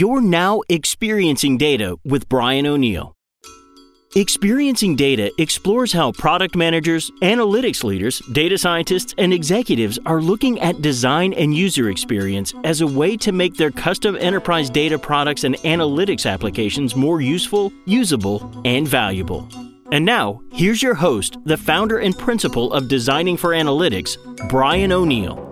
[0.00, 3.14] You're now experiencing data with Brian O'Neill.
[4.16, 10.80] Experiencing Data explores how product managers, analytics leaders, data scientists, and executives are looking at
[10.80, 15.56] design and user experience as a way to make their custom enterprise data products and
[15.56, 19.46] analytics applications more useful, usable, and valuable.
[19.92, 25.50] And now, here's your host, the founder and principal of Designing for Analytics, Brian O'Neill.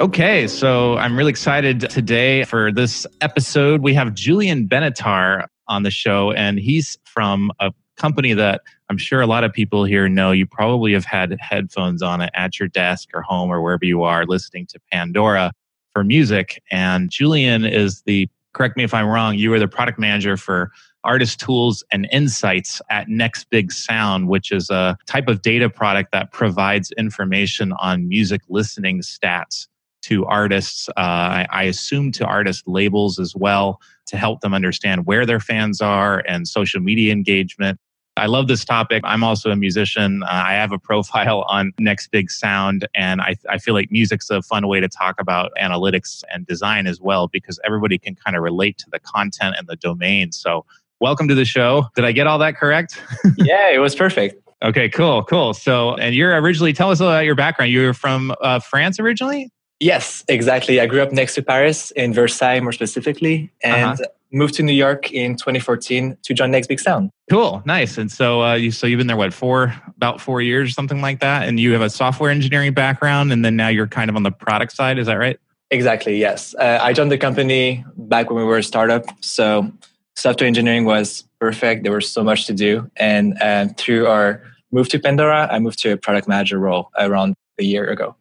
[0.00, 3.82] Okay, so I'm really excited today for this episode.
[3.82, 9.20] We have Julien Benatar on the show, and he's from a company that I'm sure
[9.20, 10.32] a lot of people here know.
[10.32, 14.02] You probably have had headphones on it at your desk or home or wherever you
[14.02, 15.52] are listening to Pandora
[15.92, 16.62] for music.
[16.70, 20.70] And Julien is the, correct me if I'm wrong, you are the product manager for
[21.04, 26.10] artist tools and insights at Next Big Sound, which is a type of data product
[26.12, 29.66] that provides information on music listening stats
[30.02, 30.88] to artists.
[30.90, 35.40] Uh, I, I assume to artist labels as well to help them understand where their
[35.40, 37.78] fans are and social media engagement.
[38.16, 39.02] I love this topic.
[39.04, 40.22] I'm also a musician.
[40.24, 44.28] Uh, I have a profile on Next Big Sound, and I, I feel like music's
[44.30, 48.36] a fun way to talk about analytics and design as well because everybody can kind
[48.36, 50.32] of relate to the content and the domain.
[50.32, 50.66] So,
[51.00, 51.86] welcome to the show.
[51.94, 53.00] Did I get all that correct?
[53.38, 54.36] yeah, it was perfect.
[54.62, 55.54] Okay, cool, cool.
[55.54, 57.72] So, and you're originally, tell us about your background.
[57.72, 59.50] You're from uh, France originally?
[59.80, 60.78] Yes, exactly.
[60.78, 64.04] I grew up next to Paris in Versailles, more specifically, and uh-huh.
[64.30, 67.10] moved to New York in 2014 to join Next Big Sound.
[67.30, 67.96] Cool, nice.
[67.96, 71.00] And so, uh, you so you've been there what four about four years, or something
[71.00, 74.16] like that, and you have a software engineering background, and then now you're kind of
[74.16, 74.98] on the product side.
[74.98, 75.40] Is that right?
[75.70, 76.18] Exactly.
[76.18, 79.72] Yes, uh, I joined the company back when we were a startup, so
[80.14, 81.84] software engineering was perfect.
[81.84, 84.42] There was so much to do, and uh, through our
[84.72, 88.14] move to Pandora, I moved to a product manager role around a year ago.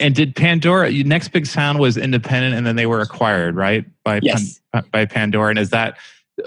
[0.00, 3.84] And did Pandora Next Big Sound was independent, and then they were acquired, right?
[4.04, 4.60] By yes.
[4.72, 5.98] Pan, by Pandora, and is that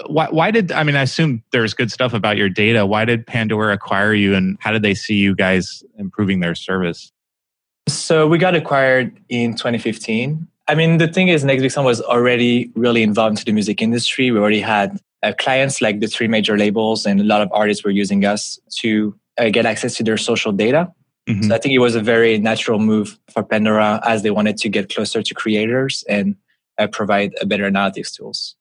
[0.06, 0.28] why?
[0.30, 0.96] Why did I mean?
[0.96, 2.84] I assume there's good stuff about your data.
[2.84, 7.10] Why did Pandora acquire you, and how did they see you guys improving their service?
[7.88, 10.46] So we got acquired in 2015.
[10.66, 13.80] I mean, the thing is, Next Big Sound was already really involved into the music
[13.80, 14.30] industry.
[14.30, 17.82] We already had uh, clients like the three major labels, and a lot of artists
[17.82, 20.92] were using us to uh, get access to their social data.
[21.28, 21.42] Mm-hmm.
[21.42, 24.68] So I think it was a very natural move for Pandora as they wanted to
[24.68, 26.36] get closer to creators and
[26.78, 28.56] uh, provide a better analytics tools.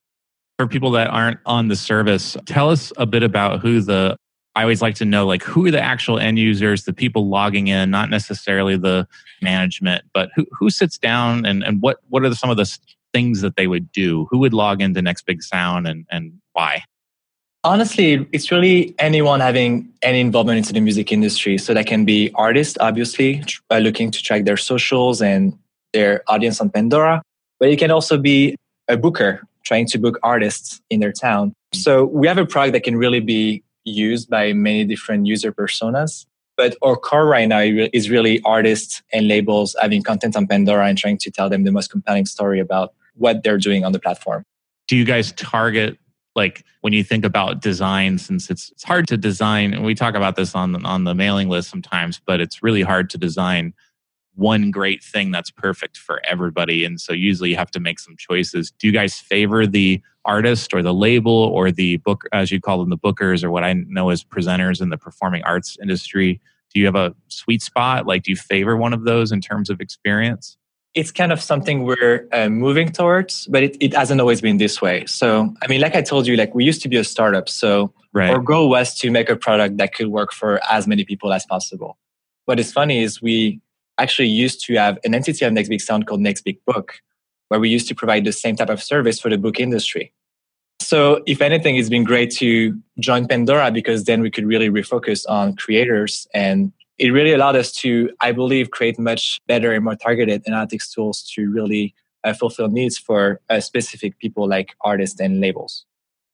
[0.57, 4.17] For people that aren't on the service, tell us a bit about who the
[4.56, 7.67] I always like to know like who are the actual end users, the people logging
[7.67, 9.07] in, not necessarily the
[9.39, 12.77] management, but who who sits down and, and what what are the, some of the
[13.13, 14.27] things that they would do?
[14.31, 16.83] Who would log into Next Big Sound and and why?
[17.67, 21.57] Honestly, it's really anyone having any involvement into the music industry.
[21.57, 25.53] So that can be artists, obviously, uh, looking to track their socials and
[25.91, 27.22] their audience on Pandora.
[27.59, 28.56] But it can also be
[28.88, 31.51] a booker trying to book artists in their town.
[31.73, 36.25] So we have a product that can really be used by many different user personas.
[36.56, 40.97] But our core right now is really artists and labels having content on Pandora and
[40.97, 44.45] trying to tell them the most compelling story about what they're doing on the platform.
[44.88, 46.00] Do you guys target
[46.38, 50.16] like when you think about design since it's, it's hard to design and we talk
[50.16, 53.74] about this on on the mailing list sometimes but it's really hard to design
[54.38, 58.16] one great thing that's perfect for everybody and so usually you have to make some
[58.18, 58.72] choices.
[58.78, 62.78] Do you guys favor the artist or the label or the book as you call
[62.78, 66.40] them the bookers or what i know as presenters in the performing arts industry?
[66.72, 68.06] Do you have a sweet spot?
[68.06, 70.56] Like do you favor one of those in terms of experience
[70.94, 74.81] it's kind of something we're uh, moving towards, but it, it hasn't always been this
[74.81, 75.06] way.
[75.06, 77.50] So, I mean, like I told you, like we used to be a startup.
[77.50, 78.31] So right.
[78.31, 81.46] our goal was to make a product that could work for as many people as
[81.46, 81.98] possible.
[82.46, 83.62] What is funny is we
[83.98, 87.02] actually used to have an entity of Next Big Sound called Next Big Book,
[87.50, 90.14] where we used to provide the same type of service for the book industry.
[90.80, 95.25] So, if anything, it's been great to join Pandora because then we could really refocus
[95.28, 99.96] on creators and it really allowed us to, I believe, create much better and more
[99.96, 101.94] targeted analytics tools to really
[102.24, 105.86] uh, fulfill needs for uh, specific people like artists and labels.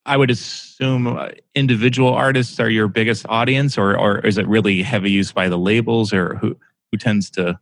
[0.06, 4.82] I would assume uh, individual artists are your biggest audience, or or is it really
[4.82, 6.58] heavy use by the labels, or who
[6.92, 7.58] who tends to?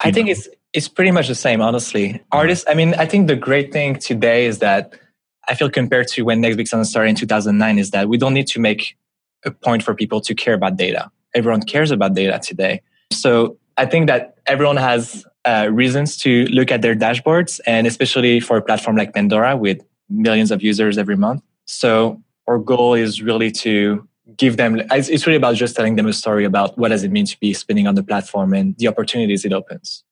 [0.00, 0.32] I think know?
[0.32, 2.22] it's it's pretty much the same, honestly.
[2.32, 2.64] Artists.
[2.68, 4.94] I mean, I think the great thing today is that
[5.46, 8.32] I feel compared to when Next Big Sound started in 2009 is that we don't
[8.32, 8.96] need to make
[9.44, 12.80] a point for people to care about data everyone cares about data today.
[13.12, 18.40] So I think that everyone has uh, reasons to look at their dashboards, and especially
[18.40, 21.42] for a platform like Pandora with millions of users every month.
[21.66, 24.80] So our goal is really to give them.
[24.90, 27.52] It's really about just telling them a story about what does it mean to be
[27.52, 30.04] spinning on the platform and the opportunities it opens.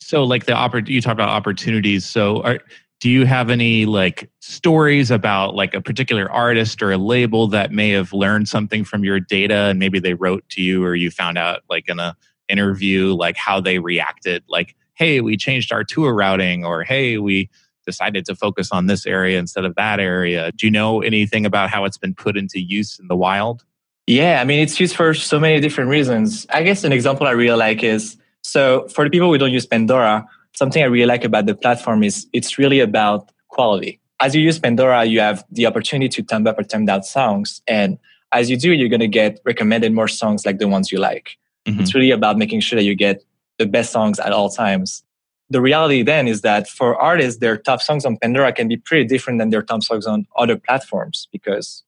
[0.00, 2.04] So, like the oppor- you talk about opportunities.
[2.04, 2.60] So, are
[3.00, 7.70] do you have any like stories about like a particular artist or a label that
[7.70, 11.10] may have learned something from your data and maybe they wrote to you or you
[11.10, 12.16] found out like in a
[12.48, 17.50] interview like how they reacted like hey we changed our tour routing or hey we
[17.84, 20.50] decided to focus on this area instead of that area.
[20.52, 23.64] Do you know anything about how it's been put into use in the wild?
[24.06, 26.46] Yeah i mean it's used for so many different reasons.
[26.50, 29.66] I guess an example i really like is so for the people who don't use
[29.66, 34.00] pandora something I really like about the platform is it's really about quality.
[34.20, 37.62] As you use Pandora, you have the opportunity to thumb up or thumb down songs.
[37.66, 37.98] And
[38.32, 41.36] as you do, you're going to get recommended more songs like the ones you like.
[41.66, 41.80] Mm-hmm.
[41.80, 43.22] It's really about making sure that you get
[43.58, 45.02] the best songs at all times.
[45.50, 49.04] The reality then is that for artists, their top songs on Pandora can be pretty
[49.04, 51.84] different than their top songs on other platforms because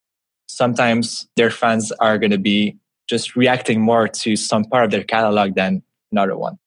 [0.47, 2.77] sometimes their fans are going to be
[3.09, 5.83] just reacting more to some part of their catalog than
[6.13, 6.59] another one.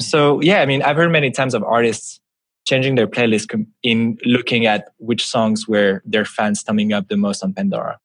[0.00, 2.20] So yeah, I mean, I've heard many times of artists
[2.66, 7.42] changing their playlist in looking at which songs were their fans thumbing up the most
[7.42, 7.98] on Pandora.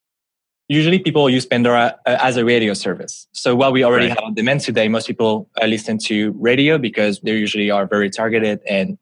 [0.70, 3.28] Usually, people use Pandora uh, as a radio service.
[3.34, 4.18] So while we already right.
[4.18, 8.10] have on demand today, most people uh, listen to radio because they usually are very
[8.10, 8.98] targeted and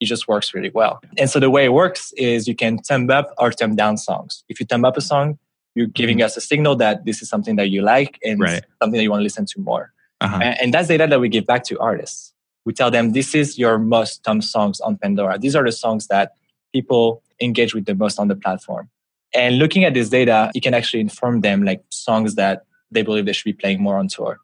[0.00, 1.00] it just works really well.
[1.18, 4.44] And so the way it works is you can thumb up or thumb down songs.
[4.48, 5.38] If you thumb up a song,
[5.74, 6.24] you're giving mm-hmm.
[6.24, 8.64] us a signal that this is something that you like and right.
[8.80, 9.92] something that you want to listen to more.
[10.20, 10.38] Uh-huh.
[10.60, 12.34] And, that's data that we give back to artists.
[12.66, 15.38] We tell them this is your most thumb songs on Pandora.
[15.38, 16.32] These are the songs that
[16.74, 18.90] people engage with the most on the platform.
[19.32, 23.24] And looking at this data, you can actually inform them like songs that they believe
[23.24, 24.38] they should be playing more on tour.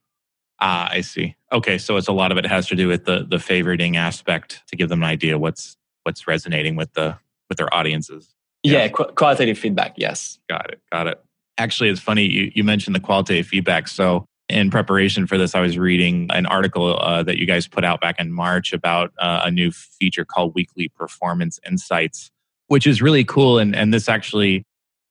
[0.60, 1.36] Ah, I see.
[1.52, 4.62] Okay, so it's a lot of it has to do with the the favoriting aspect
[4.68, 7.18] to give them an idea what's what's resonating with the
[7.48, 8.34] with their audiences.
[8.62, 9.94] Yeah, yeah qu- qualitative feedback.
[9.96, 10.38] Yes.
[10.48, 10.80] Got it.
[10.90, 11.22] Got it.
[11.58, 13.88] Actually, it's funny you you mentioned the qualitative feedback.
[13.88, 17.84] So in preparation for this, I was reading an article uh, that you guys put
[17.84, 22.30] out back in March about uh, a new feature called Weekly Performance Insights,
[22.68, 23.58] which is really cool.
[23.58, 24.64] And, and this actually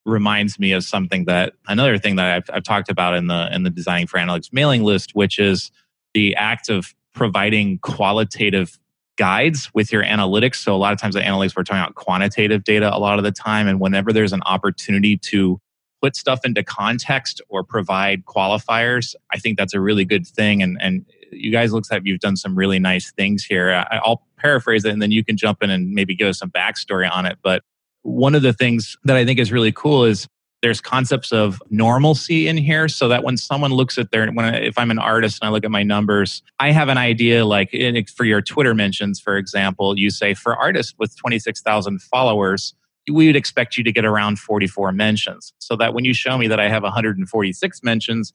[0.06, 3.64] reminds me of something that another thing that I've, I've talked about in the in
[3.64, 5.72] the Designing for Analytics mailing list, which is
[6.14, 8.80] the act of providing qualitative
[9.18, 10.56] guides with your analytics.
[10.56, 13.24] So a lot of times the analytics we're talking about quantitative data a lot of
[13.24, 15.60] the time, and whenever there's an opportunity to
[16.06, 20.62] put stuff into context or provide qualifiers, I think that's a really good thing.
[20.62, 23.72] And and you guys looks like you've done some really nice things here.
[23.72, 26.52] I, I'll paraphrase it, and then you can jump in and maybe give us some
[26.52, 27.40] backstory on it.
[27.42, 27.64] But
[28.04, 30.28] one of the things that I think is really cool is
[30.62, 34.58] there's concepts of normalcy in here so that when someone looks at their when I,
[34.62, 37.72] if i'm an artist and i look at my numbers i have an idea like
[37.72, 42.74] in, for your twitter mentions for example you say for artists with 26000 followers
[43.12, 46.48] we would expect you to get around 44 mentions so that when you show me
[46.48, 48.34] that I have 146 mentions,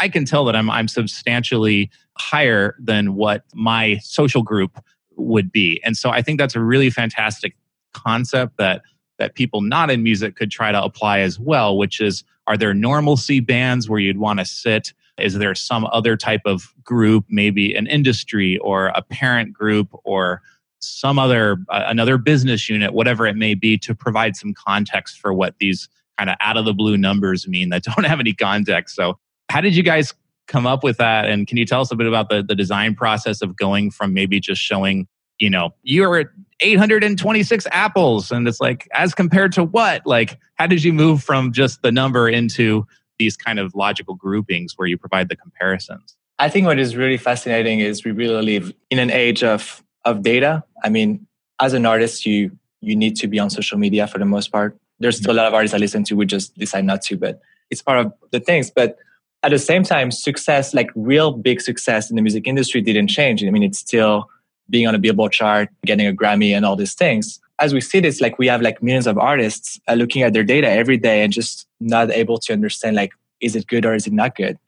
[0.00, 4.82] I can tell that I'm, I'm substantially higher than what my social group
[5.16, 5.80] would be.
[5.84, 7.56] And so I think that's a really fantastic
[7.92, 8.82] concept that
[9.18, 12.72] that people not in music could try to apply as well, which is are there
[12.72, 14.92] normalcy bands where you'd want to sit?
[15.18, 20.40] Is there some other type of group, maybe an industry or a parent group or
[20.80, 25.32] some other uh, another business unit whatever it may be to provide some context for
[25.32, 25.88] what these
[26.18, 28.94] kind of out of the blue numbers mean that don't have any context.
[28.96, 30.12] So how did you guys
[30.46, 31.26] come up with that?
[31.26, 34.12] And can you tell us a bit about the, the design process of going from
[34.12, 35.06] maybe just showing
[35.38, 36.26] you know you're at
[36.60, 40.06] 826 apples and it's like as compared to what?
[40.06, 42.86] Like how did you move from just the number into
[43.18, 46.16] these kind of logical groupings where you provide the comparisons?
[46.40, 50.22] I think what is really fascinating is we really live in an age of of
[50.22, 50.64] data.
[50.82, 51.26] I mean,
[51.60, 52.50] as an artist, you
[52.80, 54.76] you need to be on social media for the most part.
[55.00, 57.40] There's still a lot of artists I listen to who just decide not to, but
[57.70, 58.70] it's part of the things.
[58.70, 58.98] But
[59.42, 63.44] at the same time, success, like real big success in the music industry, didn't change.
[63.44, 64.28] I mean, it's still
[64.70, 67.40] being on a Billboard chart, getting a Grammy, and all these things.
[67.58, 70.44] As we see this, like we have like millions of artists uh, looking at their
[70.44, 74.06] data every day and just not able to understand like is it good or is
[74.06, 74.58] it not good.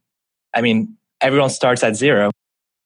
[0.54, 2.30] I mean, everyone starts at zero.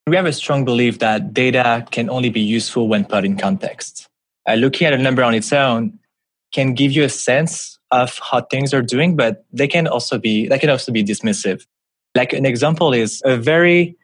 [0.07, 4.07] We have a strong belief that data can only be useful when put in context.
[4.47, 5.99] Uh, looking at a number on its own
[6.53, 10.47] can give you a sense of how things are doing, but they can also be
[10.47, 11.65] they can also be dismissive.
[12.15, 13.97] Like an example is a very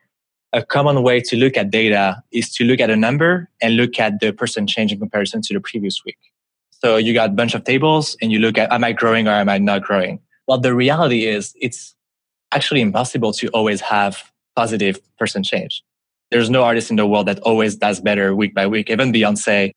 [0.55, 4.01] a common way to look at data is to look at a number and look
[4.01, 6.19] at the percent change in comparison to the previous week.
[6.71, 9.33] So you got a bunch of tables and you look at am I growing or
[9.33, 10.21] am I not growing?
[10.49, 11.95] Well, the reality is it's
[12.53, 15.85] actually impossible to always have positive percent change
[16.31, 18.91] there's no artist in the world that always does better week by week.
[18.91, 19.73] Even Beyonce,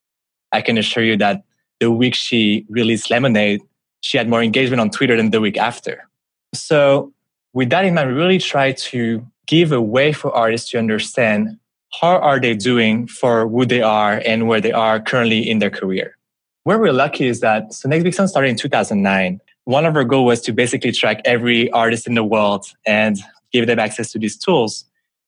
[0.51, 1.43] I can assure you that
[1.79, 3.62] the week she released Lemonade,
[4.01, 6.07] she had more engagement on Twitter than the week after.
[6.53, 7.12] So,
[7.53, 11.57] with that in mind, we really try to give a way for artists to understand
[12.01, 15.69] how are they doing for who they are and where they are currently in their
[15.69, 16.17] career.
[16.63, 19.41] where we're lucky is that so Next Big Sound started in 2009.
[19.65, 23.17] One of our goals was to basically track every artist in the world and
[23.51, 24.86] give them access to these tools.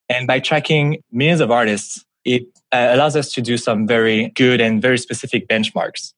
[0.09, 4.61] And by tracking millions of artists, it uh, allows us to do some very good
[4.61, 6.13] and very specific benchmarks.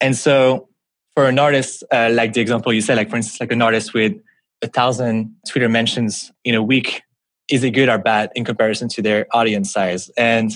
[0.00, 0.68] And so
[1.14, 3.92] for an artist, uh, like the example you said, like for instance, like an artist
[3.94, 4.14] with
[4.62, 7.02] a thousand Twitter mentions in a week,
[7.50, 10.10] is it good or bad in comparison to their audience size?
[10.16, 10.52] And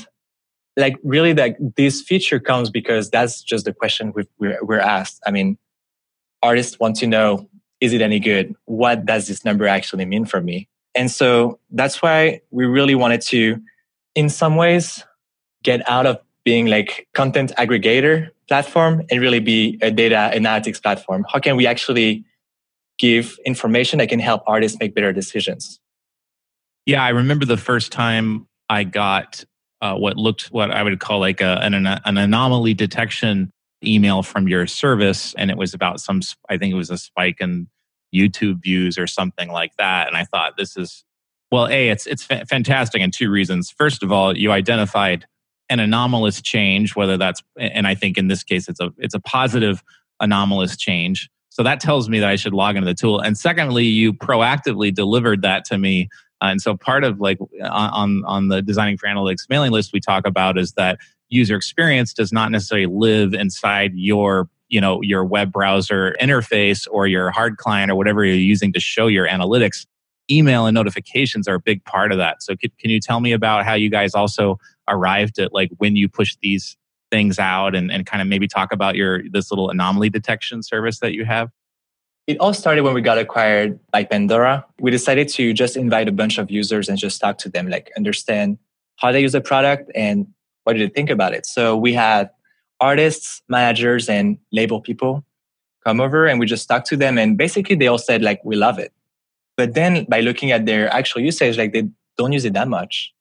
[0.77, 5.21] like really like this feature comes because that's just the question we're, we're asked.
[5.27, 5.59] I mean,
[6.43, 7.49] artists want to know,
[7.81, 8.55] is it any good?
[8.65, 10.69] What does this number actually mean for me?
[10.95, 13.61] And so that's why we really wanted to,
[14.15, 15.05] in some ways,
[15.63, 21.25] get out of being like content aggregator platform and really be a data analytics platform.
[21.33, 22.25] How can we actually
[22.99, 25.81] give information that can help artists make better decisions?
[26.85, 29.45] Yeah, I remember the first time I got
[29.81, 33.51] uh, what looked what I would call like a, an, an anomaly detection
[33.85, 37.41] email from your service, and it was about some I think it was a spike
[37.41, 37.69] in
[38.15, 40.09] YouTube views or something like that.
[40.09, 41.05] And I thought this is
[41.51, 43.71] well, a it's it's fa- fantastic in two reasons.
[43.71, 45.27] First of all, you identified
[45.69, 49.21] an anomalous change, whether that's and I think in this case it's a it's a
[49.21, 49.83] positive
[50.21, 51.29] anomalous change.
[51.51, 53.21] So that tells me that I should log into the tool.
[53.21, 56.09] And secondly, you proactively delivered that to me
[56.43, 60.01] uh, and so part of like on on the designing for analytics mailing list we
[60.01, 65.25] talk about is that user experience does not necessarily live inside your you know your
[65.25, 69.87] web browser interface or your hard client or whatever you're using to show your analytics
[70.31, 73.33] email and notifications are a big part of that so can, can you tell me
[73.33, 76.77] about how you guys also arrived at like when you push these
[77.11, 81.01] things out and, and kind of maybe talk about your this little anomaly detection service
[81.01, 81.51] that you have
[82.29, 84.65] it all started when we got acquired by Pandora.
[84.79, 87.91] We decided to just invite a bunch of users and just talk to them, like
[87.97, 88.59] understand
[88.97, 90.29] how they use the product and
[90.63, 91.47] what do they think about it.
[91.47, 92.31] So we had
[92.83, 95.25] artists, managers, and label people
[95.87, 97.17] come over and we just talked to them.
[97.17, 98.93] And basically they all said like, we love it.
[99.57, 103.13] But then by looking at their actual usage, like they don't use it that much.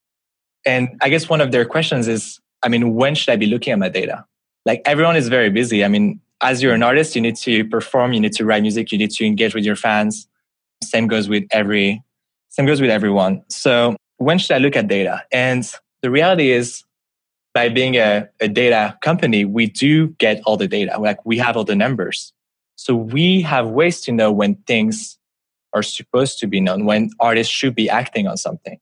[0.66, 3.74] And I guess one of their questions is, I mean, when should I be looking
[3.74, 4.26] at my data?
[4.66, 5.84] Like everyone is very busy.
[5.84, 8.92] I mean, as you're an artist, you need to perform, you need to write music,
[8.92, 10.28] you need to engage with your fans.
[10.84, 12.04] Same goes with every,
[12.50, 13.44] same goes with everyone.
[13.50, 15.24] So when should I look at data?
[15.32, 16.84] And the reality is,
[17.54, 21.00] by being a, a data company, we do get all the data.
[21.00, 22.34] Like we have all the numbers.
[22.76, 25.18] So we have ways to know when things
[25.74, 28.80] are supposed to be known, when artists should be acting on something.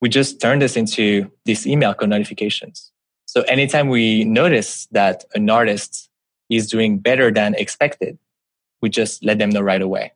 [0.00, 2.92] We just turn this into these email notifications.
[3.26, 6.08] So anytime we notice that an artist
[6.48, 8.18] is doing better than expected,
[8.80, 10.12] we just let them know right away.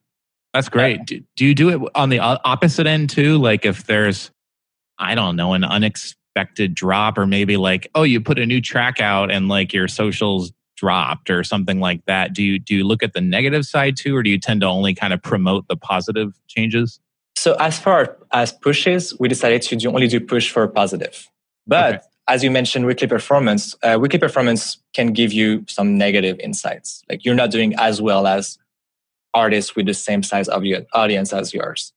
[0.54, 1.04] That's great.
[1.06, 3.38] Do, do you do it on the opposite end too?
[3.38, 4.30] Like if there's,
[4.98, 5.64] I don't know, an
[6.36, 9.88] unexpected drop, or maybe like, oh, you put a new track out and like your
[9.88, 12.32] socials dropped or something like that.
[12.32, 14.66] Do you do you look at the negative side too, or do you tend to
[14.66, 17.00] only kind of promote the positive changes?
[17.36, 21.28] So as far as pushes, we decided to do, only do push for positive.
[21.66, 26.38] But okay as you mentioned, weekly performance, uh, weekly performance can give you some negative
[26.38, 27.02] insights.
[27.08, 28.56] Like you're not doing as well as
[29.34, 31.92] artists with the same size of your audience as yours.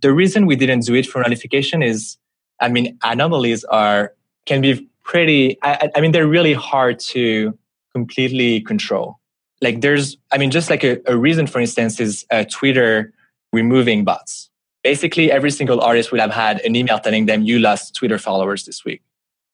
[0.00, 2.16] The reason we didn't do it for notification is,
[2.62, 4.14] I mean, anomalies are
[4.46, 5.58] can be pretty.
[5.62, 7.58] I, I mean, they're really hard to
[7.94, 9.18] completely control.
[9.60, 13.12] Like there's, I mean, just like a, a reason, for instance, is uh, Twitter
[13.52, 14.48] removing bots.
[14.82, 18.64] Basically, every single artist would have had an email telling them you lost Twitter followers
[18.64, 19.02] this week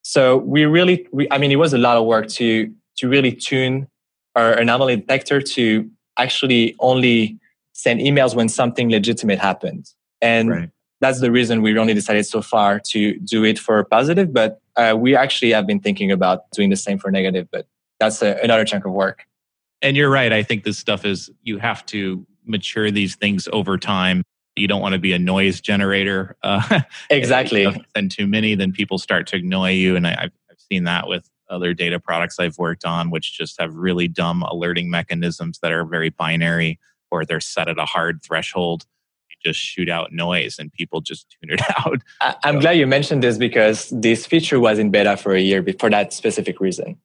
[0.09, 3.31] so we really, we, I mean, it was a lot of work to to really
[3.31, 3.89] tune
[4.35, 5.87] our anomaly detector to
[6.17, 7.39] actually only
[7.75, 9.91] send emails when something legitimate happened.
[10.23, 10.71] And right.
[11.01, 14.33] That's the reason we only decided so far to do it for positive.
[14.33, 17.49] But uh, we actually have been thinking about doing the same for negative.
[17.51, 17.67] But
[18.01, 19.25] that's a, another chunk of work.
[19.81, 20.33] And you're right.
[20.33, 24.23] I think this stuff is you have to mature these things over time
[24.59, 26.37] you don't want to be a noise generator.
[26.43, 27.67] Uh, exactly.
[27.95, 29.97] And too many, then people start to annoy you.
[29.97, 33.75] And I, I've seen that with other data products I've worked on, which just have
[33.75, 36.79] really dumb alerting mechanisms that are very binary
[37.11, 38.85] or they're set at a hard threshold.
[39.45, 42.03] Just shoot out noise and people just tune it out.
[42.45, 42.61] I'm so.
[42.61, 46.13] glad you mentioned this because this feature was in beta for a year for that
[46.13, 46.99] specific reason.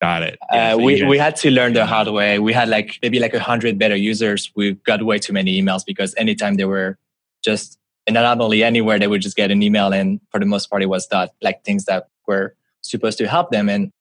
[0.00, 0.38] Got it.
[0.50, 2.38] Yeah, uh, so we, we had to learn the hard way.
[2.38, 4.50] We had like maybe like a hundred beta users.
[4.56, 6.96] We got way too many emails because anytime they were
[7.44, 9.92] just an anomaly anywhere, they would just get an email.
[9.92, 13.50] And for the most part, it was that like things that were supposed to help
[13.50, 13.68] them.
[13.68, 13.92] And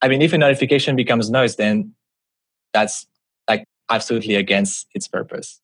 [0.00, 1.92] I mean, if a notification becomes noise, then
[2.72, 3.08] that's
[3.48, 5.60] like absolutely against its purpose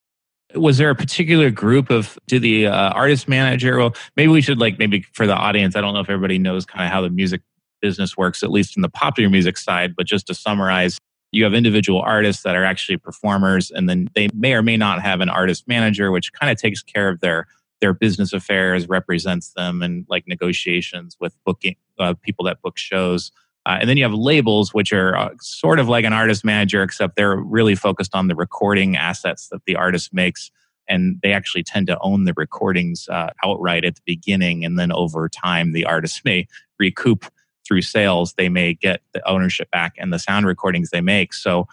[0.54, 4.58] was there a particular group of to the uh, artist manager well maybe we should
[4.58, 7.10] like maybe for the audience i don't know if everybody knows kind of how the
[7.10, 7.40] music
[7.84, 9.94] business works, at least in the popular music side.
[9.94, 10.96] But just to summarize,
[11.32, 15.02] you have individual artists that are actually performers, and then they may or may not
[15.02, 17.46] have an artist manager, which kind of takes care of their
[17.82, 23.30] their business affairs, represents them, and like negotiations with booking uh, people that book shows.
[23.66, 26.82] Uh, and then you have labels, which are uh, sort of like an artist manager,
[26.82, 30.50] except they're really focused on the recording assets that the artist makes.
[30.86, 34.64] And they actually tend to own the recordings uh, outright at the beginning.
[34.66, 36.46] And then over time, the artist may
[36.78, 37.26] recoup
[37.66, 38.34] through sales.
[38.34, 41.32] They may get the ownership back and the sound recordings they make.
[41.32, 41.66] So,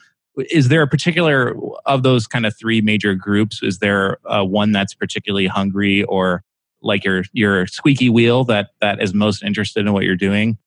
[0.50, 1.54] is there a particular
[1.86, 3.62] of those kind of three major groups?
[3.62, 6.44] Is there uh, one that's particularly hungry or
[6.82, 10.58] like your your squeaky wheel that that is most interested in what you're doing?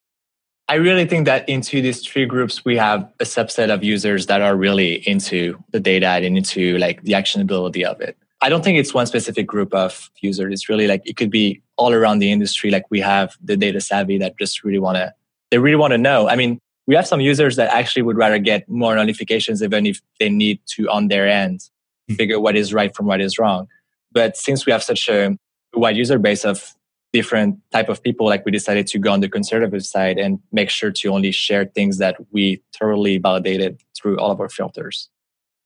[0.68, 4.40] I really think that into these three groups, we have a subset of users that
[4.40, 8.16] are really into the data and into like the actionability of it.
[8.40, 10.52] I don't think it's one specific group of users.
[10.52, 12.70] It's really like it could be all around the industry.
[12.70, 15.14] Like we have the data savvy that just really want to,
[15.50, 16.28] they really want to know.
[16.28, 20.00] I mean, we have some users that actually would rather get more notifications even if
[20.18, 21.68] they need to on their end
[22.08, 22.14] hmm.
[22.14, 23.68] figure what is right from what is wrong.
[24.12, 25.36] But since we have such a
[25.74, 26.74] wide user base of
[27.14, 30.68] different type of people like we decided to go on the conservative side and make
[30.68, 35.08] sure to only share things that we thoroughly validated through all of our filters.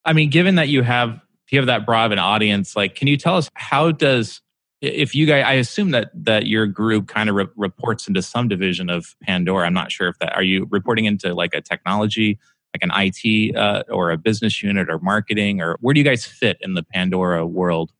[0.05, 3.07] I mean given that you have you have that broad of an audience like can
[3.07, 4.41] you tell us how does
[4.81, 8.47] if you guys i assume that that your group kind of re- reports into some
[8.47, 9.65] division of pandora.
[9.65, 12.37] I'm not sure if that are you reporting into like a technology
[12.75, 16.25] like an it uh, or a business unit or marketing or where do you guys
[16.25, 17.91] fit in the pandora world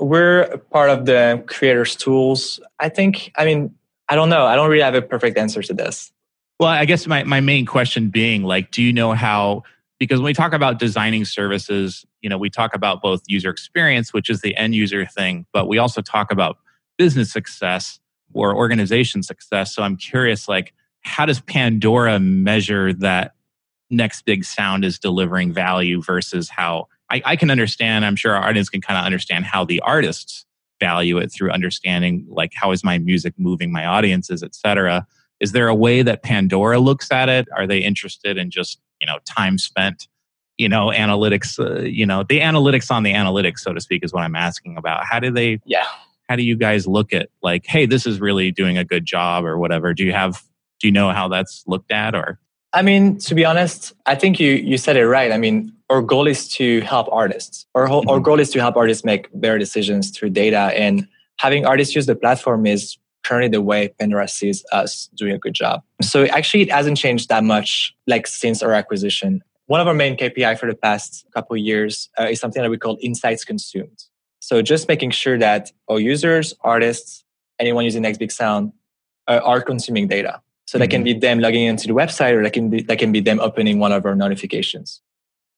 [0.00, 2.58] we're part of the creators tools.
[2.78, 3.74] I think, I mean,
[4.08, 4.46] I don't know.
[4.46, 6.10] I don't really have a perfect answer to this.
[6.58, 9.62] Well, I guess my, my main question being like, do you know how,
[9.98, 14.12] because when we talk about designing services, you know, we talk about both user experience,
[14.12, 16.58] which is the end user thing, but we also talk about
[16.98, 18.00] business success
[18.32, 19.74] or organization success.
[19.74, 23.34] So I'm curious, like, how does Pandora measure that
[23.90, 28.48] next big sound is delivering value versus how I, I can understand, I'm sure our
[28.48, 30.46] audience can kind of understand how the artists
[30.78, 35.06] value it through understanding like how is my music moving my audiences, et cetera.
[35.40, 37.48] Is there a way that Pandora looks at it?
[37.56, 40.08] Are they interested in just, you know, time spent,
[40.56, 44.12] you know, analytics, uh, you know, the analytics on the analytics, so to speak, is
[44.12, 45.04] what I'm asking about.
[45.04, 45.86] How do they, yeah.
[46.28, 49.44] How do you guys look at like, hey, this is really doing a good job
[49.44, 49.92] or whatever?
[49.94, 50.44] Do you have,
[50.78, 52.38] do you know how that's looked at or?
[52.72, 55.32] I mean, to be honest, I think you you said it right.
[55.32, 57.66] I mean, our goal is to help artists.
[57.74, 58.10] Our whole, mm-hmm.
[58.10, 61.06] our goal is to help artists make better decisions through data, and
[61.38, 65.54] having artists use the platform is currently the way Pandora sees us doing a good
[65.54, 65.82] job.
[66.00, 69.42] So actually, it hasn't changed that much, like since our acquisition.
[69.66, 72.78] One of our main KPI for the past couple years uh, is something that we
[72.78, 74.04] call insights consumed.
[74.40, 77.24] So just making sure that our users, artists,
[77.58, 78.72] anyone using Next Big Sound
[79.28, 80.40] uh, are consuming data.
[80.70, 80.82] So mm-hmm.
[80.82, 81.04] that can mm-hmm.
[81.04, 83.80] be them logging into the website or that can be, that can be them opening
[83.80, 85.02] one of our notifications.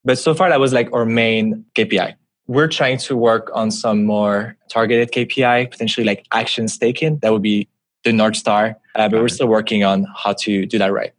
[0.06, 2.14] But so far that was like our main KPI.
[2.46, 7.18] We're trying to work on some more targeted KPI, potentially like actions taken.
[7.18, 7.68] That would be
[8.04, 8.78] the North Star.
[8.94, 11.12] Uh, but we're still working on how to do that right.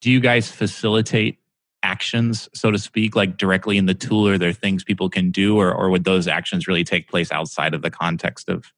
[0.00, 1.38] Do you guys facilitate
[1.84, 4.26] actions, so to speak, like directly in the tool?
[4.26, 7.72] Are there things people can do, or, or would those actions really take place outside
[7.72, 8.72] of the context of,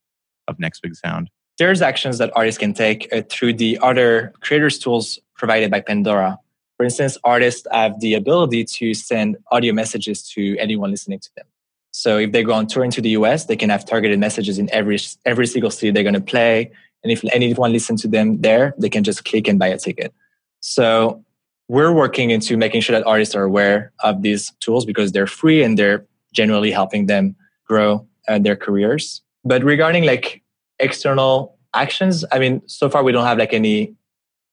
[0.48, 1.30] of Next Big Sound?
[1.60, 6.38] There's actions that artists can take uh, through the other creators tools provided by Pandora.
[6.78, 11.44] For instance, artists have the ability to send audio messages to anyone listening to them.
[11.90, 14.70] So if they go on tour into the US, they can have targeted messages in
[14.72, 16.72] every every single city they're going to play.
[17.02, 20.14] And if anyone listens to them there, they can just click and buy a ticket.
[20.60, 21.22] So
[21.68, 25.62] we're working into making sure that artists are aware of these tools because they're free
[25.62, 27.36] and they're generally helping them
[27.68, 29.20] grow uh, their careers.
[29.44, 30.39] But regarding like
[30.80, 32.24] external actions.
[32.32, 33.94] I mean so far we don't have like any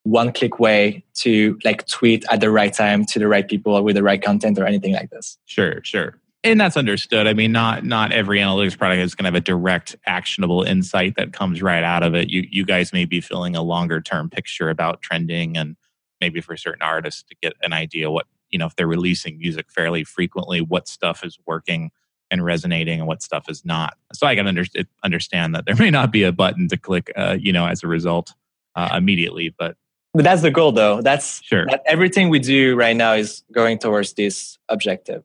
[0.04, 3.96] one click way to like tweet at the right time to the right people with
[3.96, 5.38] the right content or anything like this.
[5.46, 6.20] Sure sure.
[6.44, 7.28] And that's understood.
[7.28, 11.16] I mean not not every analytics product is going to have a direct actionable insight
[11.18, 12.30] that comes right out of it.
[12.30, 15.76] You you guys may be filling a longer term picture about trending and
[16.22, 19.72] maybe for certain artists to get an idea what you know if they're releasing music
[19.72, 21.92] fairly frequently what stuff is working
[22.32, 23.98] and resonating and what stuff is not.
[24.14, 24.64] So I can under,
[25.04, 27.88] understand that there may not be a button to click, uh, you know, as a
[27.88, 28.34] result
[28.76, 29.76] uh, immediately, but.
[30.14, 31.02] But that's the goal, though.
[31.02, 31.66] That's sure.
[31.68, 35.24] That everything we do right now is going towards this objective.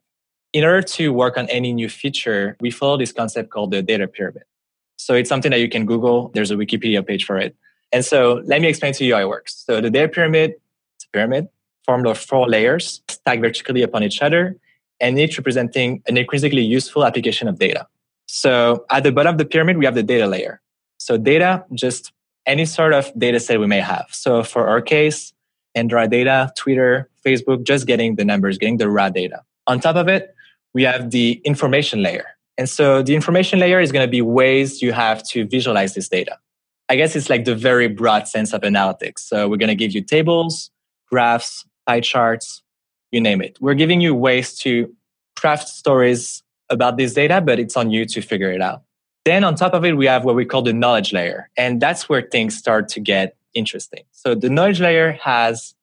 [0.51, 4.07] In order to work on any new feature, we follow this concept called the data
[4.07, 4.43] pyramid.
[4.97, 6.29] So it's something that you can Google.
[6.35, 7.55] There's a Wikipedia page for it.
[7.91, 9.63] And so let me explain to you how it works.
[9.65, 10.53] So the data pyramid,
[10.95, 11.47] it's a pyramid
[11.85, 14.57] formed of four layers stacked vertically upon each other
[15.03, 17.85] and each representing an intrinsically useful application of data.
[18.25, 20.61] So at the bottom of the pyramid, we have the data layer.
[20.97, 22.13] So data, just
[22.45, 24.07] any sort of data set we may have.
[24.11, 25.33] So for our case,
[25.75, 29.43] Android data, Twitter, Facebook, just getting the numbers, getting the raw data.
[29.67, 30.33] On top of it,
[30.73, 32.25] we have the information layer.
[32.57, 36.07] And so the information layer is going to be ways you have to visualize this
[36.07, 36.37] data.
[36.87, 39.19] I guess it's like the very broad sense of analytics.
[39.19, 40.71] So we're going to give you tables,
[41.09, 42.62] graphs, pie charts,
[43.13, 43.57] you name it.
[43.61, 44.93] We're giving you ways to
[45.35, 48.83] craft stories about this data, but it's on you to figure it out.
[49.25, 51.49] Then on top of it, we have what we call the knowledge layer.
[51.55, 54.03] And that's where things start to get interesting.
[54.11, 55.75] So the knowledge layer has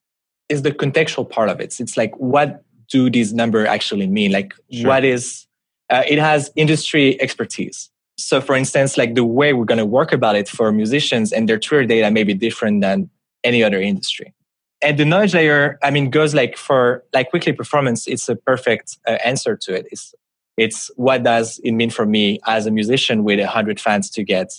[0.48, 1.78] is the contextual part of it.
[1.80, 4.32] It's like what do these numbers actually mean?
[4.32, 4.88] Like sure.
[4.88, 5.46] what is
[5.90, 7.90] uh, it has industry expertise.
[8.16, 11.48] So for instance, like the way we're going to work about it for musicians and
[11.48, 13.08] their Twitter data may be different than
[13.42, 14.34] any other industry.
[14.82, 18.06] And the knowledge layer, I mean, goes like for like weekly performance.
[18.06, 19.86] It's a perfect uh, answer to it.
[19.92, 20.14] It's
[20.56, 24.52] it's what does it mean for me as a musician with 100 fans to get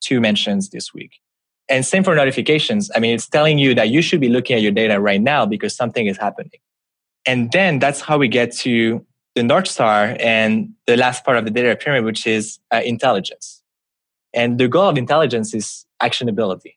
[0.00, 1.20] two mentions this week?
[1.68, 2.90] And same for notifications.
[2.94, 5.46] I mean, it's telling you that you should be looking at your data right now
[5.46, 6.60] because something is happening.
[7.26, 11.44] And then that's how we get to the North Star and the last part of
[11.44, 13.62] the data pyramid, which is uh, intelligence.
[14.32, 16.75] And the goal of intelligence is actionability.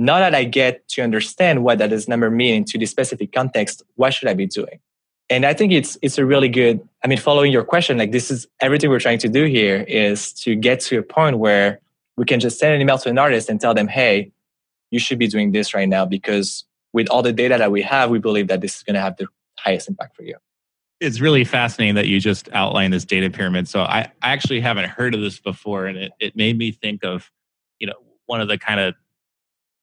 [0.00, 4.14] Now that I get to understand what that number mean into the specific context, what
[4.14, 4.80] should I be doing?
[5.30, 8.30] and i think it's it's a really good i mean following your question like this
[8.30, 11.80] is everything we're trying to do here is to get to a point where
[12.16, 14.30] we can just send an email to an artist and tell them hey
[14.90, 18.10] you should be doing this right now because with all the data that we have
[18.10, 19.26] we believe that this is going to have the
[19.58, 20.36] highest impact for you
[21.00, 24.90] it's really fascinating that you just outlined this data pyramid so i, I actually haven't
[24.90, 27.30] heard of this before and it, it made me think of
[27.78, 27.94] you know
[28.26, 28.94] one of the kind of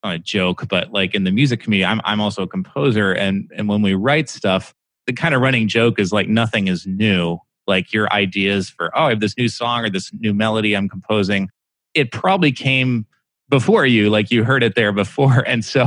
[0.03, 3.67] a joke but like in the music community i'm, I'm also a composer and and
[3.67, 4.73] when we write stuff
[5.07, 7.39] the kind of running joke is like nothing is new.
[7.65, 10.87] Like your ideas for, oh, I have this new song or this new melody I'm
[10.87, 11.49] composing.
[11.93, 13.07] It probably came
[13.49, 15.43] before you, like you heard it there before.
[15.47, 15.85] And so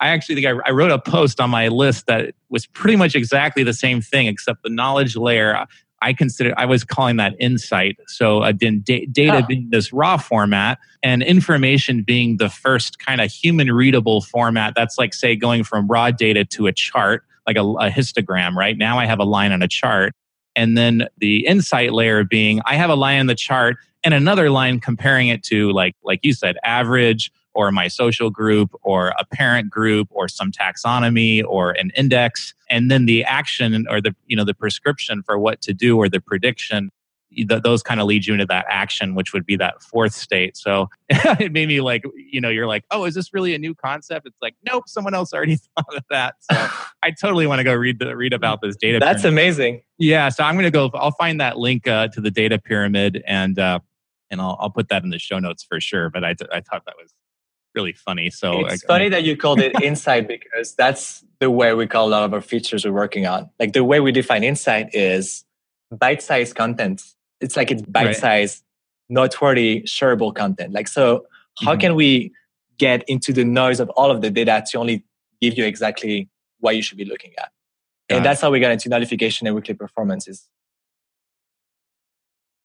[0.00, 3.14] I actually think I, I wrote a post on my list that was pretty much
[3.14, 5.66] exactly the same thing, except the knowledge layer.
[6.02, 7.98] I consider I was calling that insight.
[8.06, 9.46] So uh, data oh.
[9.46, 14.74] being this raw format and information being the first kind of human readable format.
[14.74, 18.76] That's like say going from raw data to a chart like a, a histogram, right?
[18.76, 20.12] Now I have a line on a chart.
[20.56, 24.50] And then the insight layer being I have a line on the chart and another
[24.50, 29.24] line comparing it to like like you said, average or my social group or a
[29.32, 34.36] parent group or some taxonomy or an index and then the action or the you
[34.36, 36.90] know the prescription for what to do or the prediction
[37.36, 40.56] th- those kind of lead you into that action, which would be that fourth state.
[40.56, 43.74] So it made me like, you know, you're like, oh, is this really a new
[43.74, 44.26] concept?
[44.26, 46.36] It's like, nope, someone else already thought of that.
[46.40, 46.56] So
[47.02, 48.98] I totally want to go read the, read about this data.
[48.98, 49.42] That's pyramid.
[49.42, 49.82] amazing.
[49.98, 50.90] Yeah, so I'm going to go.
[50.94, 53.80] I'll find that link uh, to the data pyramid and uh,
[54.30, 56.08] and I'll I'll put that in the show notes for sure.
[56.08, 57.12] But I, I thought that was
[57.74, 58.30] really funny.
[58.30, 61.86] So it's I, funny I that you called it insight because that's the way we
[61.86, 63.50] call a lot of our features we're working on.
[63.58, 65.44] Like the way we define insight is
[65.90, 67.02] bite-sized content
[67.40, 69.14] it's like it's bite-sized, right.
[69.14, 70.72] noteworthy, shareable content.
[70.72, 71.26] Like so,
[71.58, 71.80] how mm-hmm.
[71.80, 72.32] can we
[72.78, 75.04] get into the noise of all of the data to only
[75.40, 76.28] give you exactly
[76.60, 77.50] what you should be looking at?
[78.08, 78.28] Got and it.
[78.28, 80.48] that's how we got into notification and weekly performances.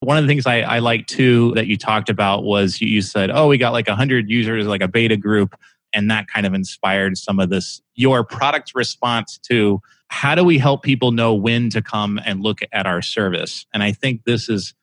[0.05, 3.01] One of the things I, I like too that you talked about was you, you
[3.01, 5.55] said, oh, we got like 100 users, like a beta group.
[5.93, 10.57] And that kind of inspired some of this, your product response to how do we
[10.57, 14.49] help people know when to come and look at our service and i think this
[14.49, 14.73] is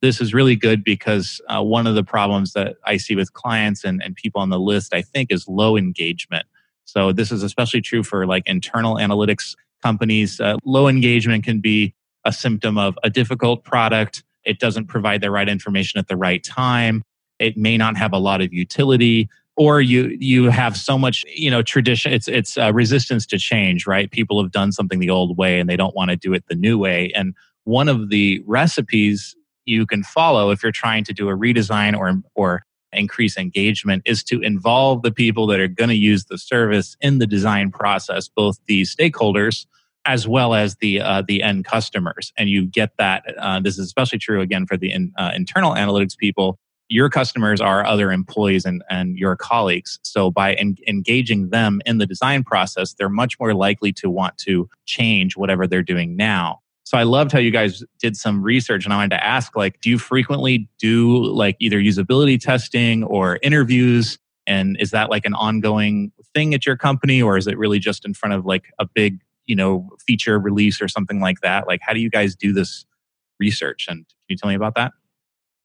[0.00, 3.84] this is really good because uh, one of the problems that i see with clients
[3.84, 6.46] and, and people on the list i think is low engagement
[6.84, 11.94] so this is especially true for like internal analytics companies uh, low engagement can be
[12.24, 16.42] a symptom of a difficult product it doesn't provide the right information at the right
[16.42, 17.04] time.
[17.38, 21.50] It may not have a lot of utility or you you have so much you
[21.50, 24.10] know tradition it's it's uh, resistance to change right?
[24.10, 26.54] People have done something the old way and they don't want to do it the
[26.54, 27.12] new way.
[27.14, 27.34] And
[27.64, 32.22] one of the recipes you can follow if you're trying to do a redesign or
[32.34, 36.96] or increase engagement is to involve the people that are going to use the service
[37.02, 39.66] in the design process both the stakeholders
[40.08, 43.86] as well as the uh, the end customers and you get that uh, this is
[43.86, 48.64] especially true again for the in, uh, internal analytics people your customers are other employees
[48.64, 49.98] and, and your colleagues.
[50.02, 54.38] So by en- engaging them in the design process, they're much more likely to want
[54.38, 56.60] to change whatever they're doing now.
[56.84, 59.78] So I loved how you guys did some research and I wanted to ask like
[59.82, 65.34] do you frequently do like either usability testing or interviews and is that like an
[65.34, 68.86] ongoing thing at your company or is it really just in front of like a
[68.86, 71.66] big, you know, feature release or something like that?
[71.66, 72.84] Like how do you guys do this
[73.40, 74.92] research and can you tell me about that?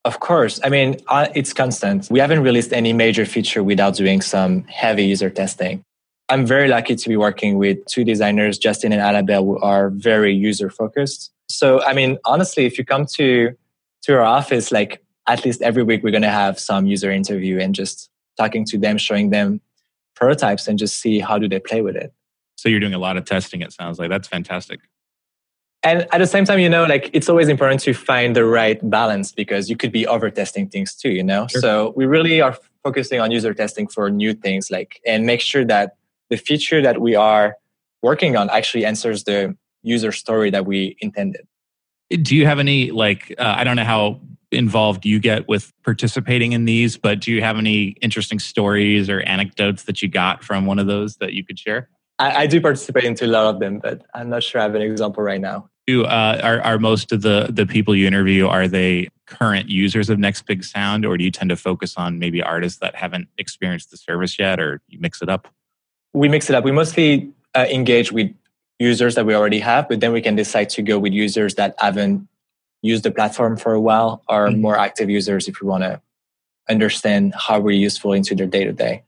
[0.05, 0.59] Of course.
[0.63, 2.09] I mean, uh, it's constant.
[2.09, 5.83] We haven't released any major feature without doing some heavy user testing.
[6.29, 10.33] I'm very lucky to be working with two designers, Justin and Annabelle, who are very
[10.33, 11.31] user focused.
[11.49, 13.51] So, I mean, honestly, if you come to
[14.03, 17.59] to our office, like at least every week, we're going to have some user interview
[17.59, 19.61] and just talking to them, showing them
[20.15, 22.13] prototypes, and just see how do they play with it.
[22.55, 23.61] So you're doing a lot of testing.
[23.61, 24.79] It sounds like that's fantastic.
[25.83, 28.79] And at the same time, you know, like it's always important to find the right
[28.89, 31.47] balance because you could be over testing things too, you know?
[31.47, 31.59] Sure.
[31.59, 35.65] So we really are focusing on user testing for new things, like, and make sure
[35.65, 35.95] that
[36.29, 37.57] the feature that we are
[38.01, 41.45] working on actually answers the user story that we intended.
[42.09, 46.53] Do you have any, like, uh, I don't know how involved you get with participating
[46.53, 50.65] in these, but do you have any interesting stories or anecdotes that you got from
[50.65, 51.89] one of those that you could share?
[52.19, 54.75] I, I do participate into a lot of them, but I'm not sure I have
[54.75, 55.69] an example right now.
[55.87, 60.09] Do, uh, are, are most of the, the people you interview, are they current users
[60.09, 63.27] of Next Big Sound, or do you tend to focus on maybe artists that haven't
[63.37, 65.47] experienced the service yet, or you mix it up?
[66.13, 66.63] We mix it up.
[66.63, 68.31] We mostly uh, engage with
[68.79, 71.75] users that we already have, but then we can decide to go with users that
[71.79, 72.27] haven't
[72.81, 74.61] used the platform for a while or mm-hmm.
[74.61, 76.01] more active users if we want to
[76.69, 79.03] understand how we're useful into their day to day.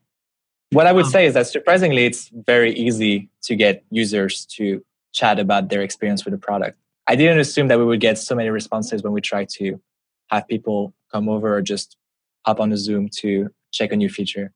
[0.76, 4.84] What I would um, say is that surprisingly, it's very easy to get users to
[5.14, 6.78] chat about their experience with the product.
[7.08, 9.80] I didn't assume that we would get so many responses when we try to
[10.32, 11.96] have people come over or just
[12.46, 14.52] hop on a Zoom to check a new feature.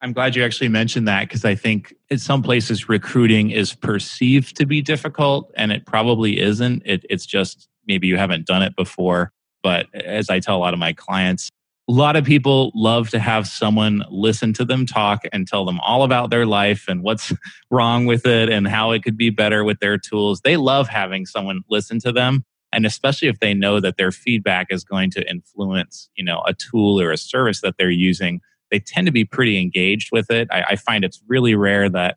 [0.00, 4.56] I'm glad you actually mentioned that because I think in some places recruiting is perceived
[4.56, 6.82] to be difficult and it probably isn't.
[6.84, 9.30] It, it's just maybe you haven't done it before.
[9.62, 11.50] But as I tell a lot of my clients,
[11.88, 15.80] a lot of people love to have someone listen to them talk and tell them
[15.80, 17.32] all about their life and what's
[17.70, 20.40] wrong with it and how it could be better with their tools.
[20.42, 24.68] They love having someone listen to them and especially if they know that their feedback
[24.70, 28.40] is going to influence, you know, a tool or a service that they're using,
[28.70, 30.48] they tend to be pretty engaged with it.
[30.50, 32.16] I, I find it's really rare that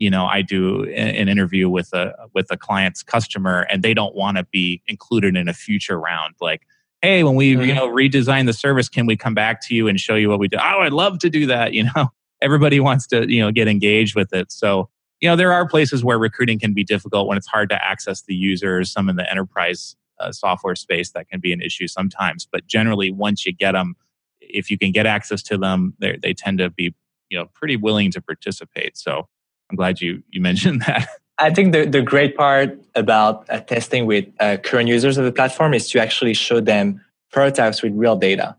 [0.00, 4.14] you know i do an interview with a with a client's customer and they don't
[4.14, 6.62] want to be included in a future round like
[7.04, 7.62] hey, when we mm-hmm.
[7.62, 10.38] you know redesign the service, can we come back to you and show you what
[10.38, 10.56] we do?
[10.56, 11.74] Oh, I'd love to do that.
[11.74, 12.08] You know,
[12.42, 14.50] everybody wants to you know get engaged with it.
[14.50, 14.88] So
[15.20, 18.22] you know, there are places where recruiting can be difficult when it's hard to access
[18.22, 18.90] the users.
[18.90, 22.46] Some in the enterprise uh, software space that can be an issue sometimes.
[22.50, 23.94] But generally, once you get them,
[24.40, 26.94] if you can get access to them, they tend to be
[27.30, 28.96] you know pretty willing to participate.
[28.96, 29.28] So
[29.70, 31.08] I'm glad you you mentioned that.
[31.38, 35.32] I think the, the great part about uh, testing with uh, current users of the
[35.32, 37.00] platform is to actually show them
[37.32, 38.56] prototypes with real data,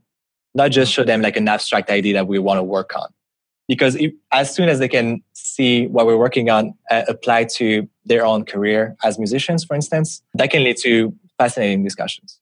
[0.53, 3.07] not just show them like an abstract idea that we want to work on.
[3.67, 7.87] Because if, as soon as they can see what we're working on uh, apply to
[8.05, 12.39] their own career as musicians, for instance, that can lead to fascinating discussions.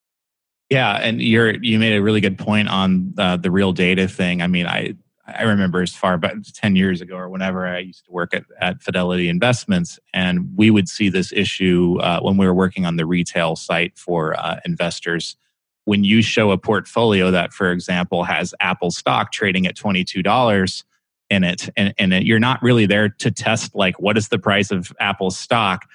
[0.69, 4.41] Yeah, and you're you made a really good point on uh, the real data thing.
[4.41, 8.05] I mean, I I remember as far back 10 years ago or whenever I used
[8.05, 12.45] to work at, at Fidelity Investments, and we would see this issue uh, when we
[12.45, 15.38] were working on the retail site for uh, investors.
[15.86, 20.83] When you show a portfolio that, for example, has Apple stock trading at $22
[21.29, 24.39] in it, and, and it, you're not really there to test, like, what is the
[24.39, 25.86] price of Apple stock,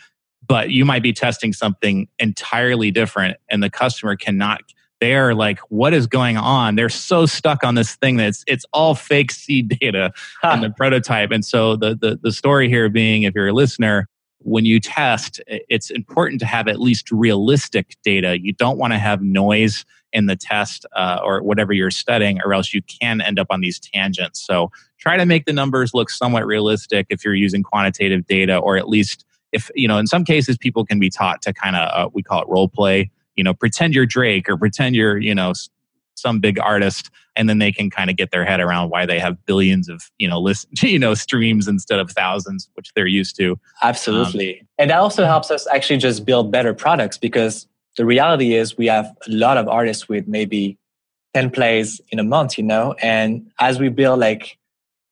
[0.47, 4.63] but you might be testing something entirely different, and the customer cannot
[5.01, 6.75] they're like, what is going on?
[6.75, 10.13] They're so stuck on this thing that it's, it's all fake seed data
[10.53, 11.31] in the prototype.
[11.31, 14.09] And so the, the, the story here being, if you're a listener,
[14.41, 18.41] when you test, it's important to have at least realistic data.
[18.41, 22.55] You don't want to have noise in the test uh, or whatever you're studying, or
[22.55, 24.41] else you can end up on these tangents.
[24.41, 28.77] So try to make the numbers look somewhat realistic if you're using quantitative data, or
[28.77, 31.91] at least if, you know, in some cases, people can be taught to kind of,
[31.93, 35.35] uh, we call it role play you know pretend you're drake or pretend you're you
[35.35, 35.55] know
[36.17, 39.21] some big artist and then they can kind of get their head around why they
[39.21, 43.37] have billions of you know list you know streams instead of thousands which they're used
[43.37, 43.59] to.
[43.81, 44.61] Absolutely.
[44.61, 48.77] Um, and that also helps us actually just build better products because the reality is
[48.77, 50.77] we have a lot of artists with maybe
[51.35, 52.95] 10 plays in a month you know?
[53.01, 54.59] And as we build like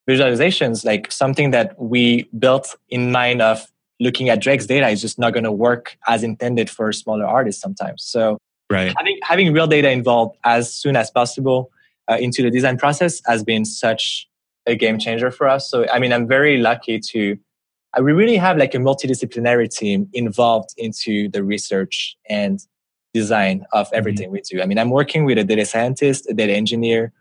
[0.08, 3.66] visualizations like something that we built in mind of
[4.00, 7.62] looking at Drake's data is just not going to work as intended for smaller artists
[7.62, 8.02] sometimes.
[8.02, 8.38] So
[8.70, 8.92] right.
[8.96, 11.70] having, having real data involved as soon as possible
[12.10, 14.28] uh, into the design process has been such
[14.66, 15.70] a game changer for us.
[15.70, 17.38] So, I mean, I'm very lucky to,
[17.96, 22.60] uh, we really have like a multidisciplinary team involved into the research and
[23.14, 23.96] design of mm-hmm.
[23.96, 24.32] everything mm-hmm.
[24.34, 24.62] we do.
[24.62, 27.12] I mean, I'm working with a data scientist, a data engineer,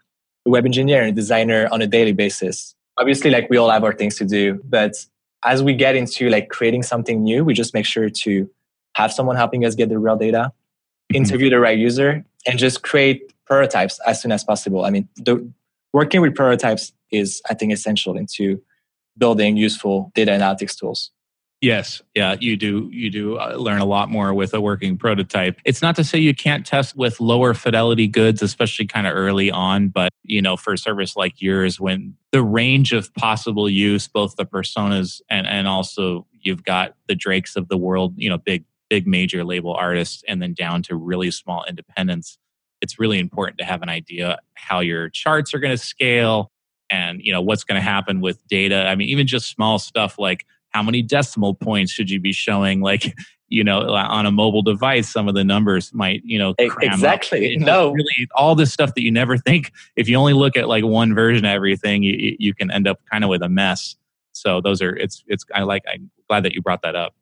[0.45, 2.75] a web engineer, and a designer on a daily basis.
[2.97, 4.93] Obviously, like we all have our things to do, but
[5.45, 8.49] as we get into like creating something new, we just make sure to
[8.95, 10.51] have someone helping us get the real data,
[11.11, 11.15] mm-hmm.
[11.15, 14.83] interview the right user, and just create prototypes as soon as possible.
[14.83, 15.47] I mean, the,
[15.93, 18.61] working with prototypes is, I think, essential into
[19.17, 21.11] building useful data analytics tools.
[21.65, 22.91] Yes, yeah, you do.
[22.93, 25.59] You do uh, learn a lot more with a working prototype.
[25.65, 29.49] It's not to say you can't test with lower fidelity goods, especially kind of early
[29.49, 29.87] on.
[29.87, 34.35] But you know, for a service like yours, when the range of possible use, both
[34.35, 38.63] the personas and and also you've got the Drakes of the world, you know, big
[38.87, 42.37] big major label artists, and then down to really small independents.
[42.79, 46.51] It's really important to have an idea how your charts are going to scale,
[46.91, 48.85] and you know what's going to happen with data.
[48.85, 52.81] I mean, even just small stuff like how many decimal points should you be showing
[52.81, 53.13] like
[53.47, 57.57] you know on a mobile device some of the numbers might you know exactly.
[57.57, 57.91] No.
[57.91, 61.13] really all this stuff that you never think if you only look at like one
[61.13, 63.95] version of everything you, you can end up kind of with a mess.
[64.33, 67.13] So those are it's it's i like i'm glad that you brought that up.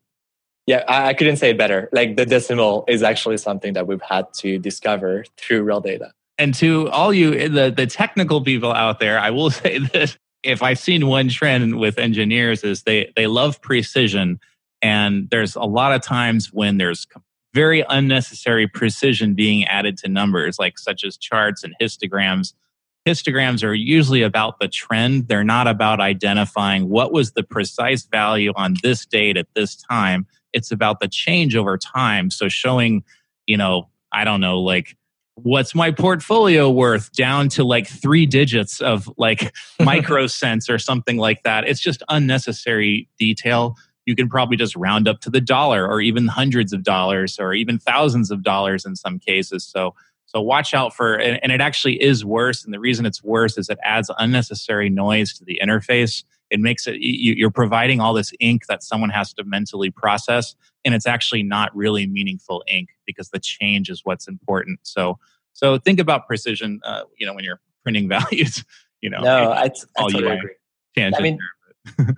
[0.66, 1.88] Yeah I, I couldn't say it better.
[1.92, 6.12] Like the decimal is actually something that we've had to discover through real data.
[6.38, 10.18] And to all you eh, the the technical people out there i will say this
[10.44, 14.38] if I've seen one trend with engineers is they they love precision,
[14.82, 17.06] and there's a lot of times when there's
[17.54, 22.52] very unnecessary precision being added to numbers, like such as charts and histograms.
[23.06, 25.28] Histograms are usually about the trend.
[25.28, 30.26] They're not about identifying what was the precise value on this date at this time.
[30.52, 32.30] It's about the change over time.
[32.30, 33.04] So showing,
[33.46, 34.96] you know, I don't know, like
[35.36, 41.16] what's my portfolio worth down to like three digits of like micro cents or something
[41.16, 41.66] like that.
[41.66, 43.76] It's just unnecessary detail.
[44.06, 47.54] You can probably just round up to the dollar or even hundreds of dollars or
[47.54, 49.64] even thousands of dollars in some cases.
[49.64, 49.94] So
[50.26, 52.64] so watch out for and, and it actually is worse.
[52.64, 56.86] And the reason it's worse is it adds unnecessary noise to the interface it makes
[56.86, 61.42] it you're providing all this ink that someone has to mentally process and it's actually
[61.42, 64.80] not really meaningful ink because the change is what's important.
[64.82, 65.18] So
[65.54, 68.64] so think about precision uh, you know when you're printing values
[69.00, 70.50] you know no i, I totally agree.
[70.98, 71.38] i mean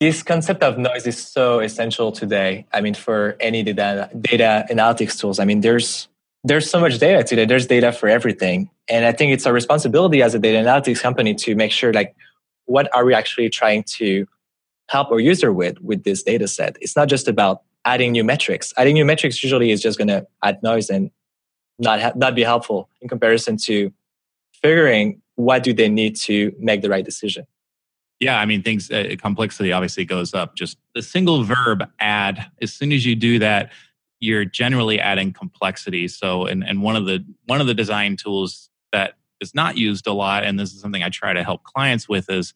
[0.00, 5.18] this concept of noise is so essential today i mean for any data, data analytics
[5.18, 5.40] tools.
[5.40, 6.06] I mean there's
[6.42, 7.44] there's so much data today.
[7.44, 8.70] There's data for everything.
[8.88, 12.14] And i think it's our responsibility as a data analytics company to make sure like
[12.66, 14.26] what are we actually trying to
[14.88, 16.76] help our user with with this data set.
[16.80, 18.72] It's not just about adding new metrics.
[18.76, 21.10] Adding new metrics usually is just going to add noise and
[21.78, 23.92] not ha- not be helpful in comparison to
[24.52, 27.46] figuring what do they need to make the right decision.
[28.18, 30.54] Yeah i mean things uh, complexity obviously goes up.
[30.54, 33.72] Just the single verb add as soon as you do that
[34.22, 36.06] you're generally adding complexity.
[36.06, 40.06] So and, and one of the one of the design tools that is not used
[40.06, 42.52] a lot and this is something i try to help clients with is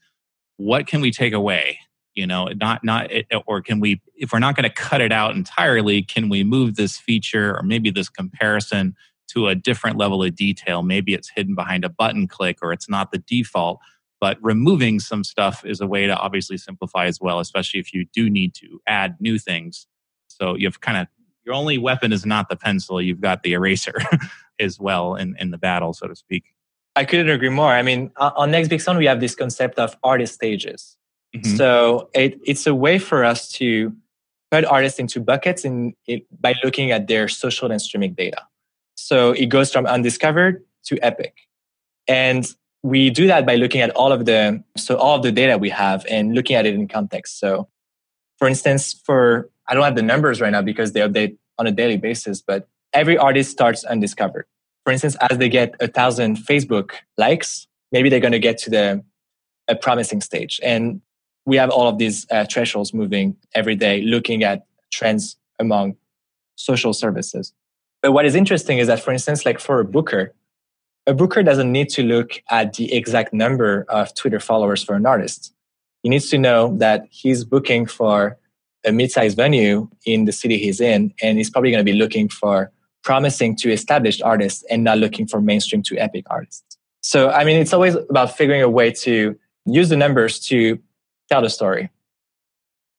[0.59, 1.79] what can we take away
[2.15, 5.01] you know not not eh, eh, or can we if we're not going to cut
[5.01, 8.95] it out entirely can we move this feature or maybe this comparison
[9.29, 12.89] to a different level of detail maybe it's hidden behind a button click or it's
[12.89, 13.81] not the default
[14.21, 18.07] but removing some stuff is a way to obviously simplify as well especially if you
[18.13, 19.87] do need to add new things
[20.29, 21.07] so you've kind of
[21.45, 23.95] your only weapon is not the pencil you've got the eraser
[24.61, 26.45] as well in, in the battle so to speak
[26.97, 27.73] I couldn't agree more.
[27.73, 30.97] I mean, on Next Big Sound, we have this concept of artist stages.
[31.35, 31.57] Mm-hmm.
[31.57, 33.95] So it, it's a way for us to
[34.51, 35.95] put artists into buckets in,
[36.41, 38.43] by looking at their social and streaming data.
[38.97, 41.35] So it goes from undiscovered to epic.
[42.07, 42.47] And
[42.83, 45.71] we do that by looking at all of the so all of the data we
[45.71, 47.41] have and looking at it in context.
[47.41, 47.69] So
[48.39, 51.73] for instance, for I don't have the numbers right now because they update on a
[51.73, 54.45] daily basis, but every artist starts undiscovered
[54.85, 58.71] for instance, as they get a thousand Facebook likes, maybe they're going to get to
[58.71, 59.03] the
[59.67, 60.61] a promising stage.
[60.63, 61.01] And
[61.47, 65.97] we have all of these uh, thresholds moving every day, looking at trends among
[66.57, 67.53] social services.
[68.03, 70.35] But what is interesting is that, for instance, like for a booker,
[71.07, 75.07] a booker doesn't need to look at the exact number of Twitter followers for an
[75.07, 75.53] artist.
[76.03, 78.39] He needs to know that he's booking for
[78.87, 82.29] a mid-sized venue in the city he's in, and he's probably going to be looking
[82.29, 82.71] for
[83.03, 86.79] promising to established artists and not looking for mainstream to epic artists.
[87.01, 90.79] So, I mean, it's always about figuring a way to use the numbers to
[91.29, 91.91] tell the story.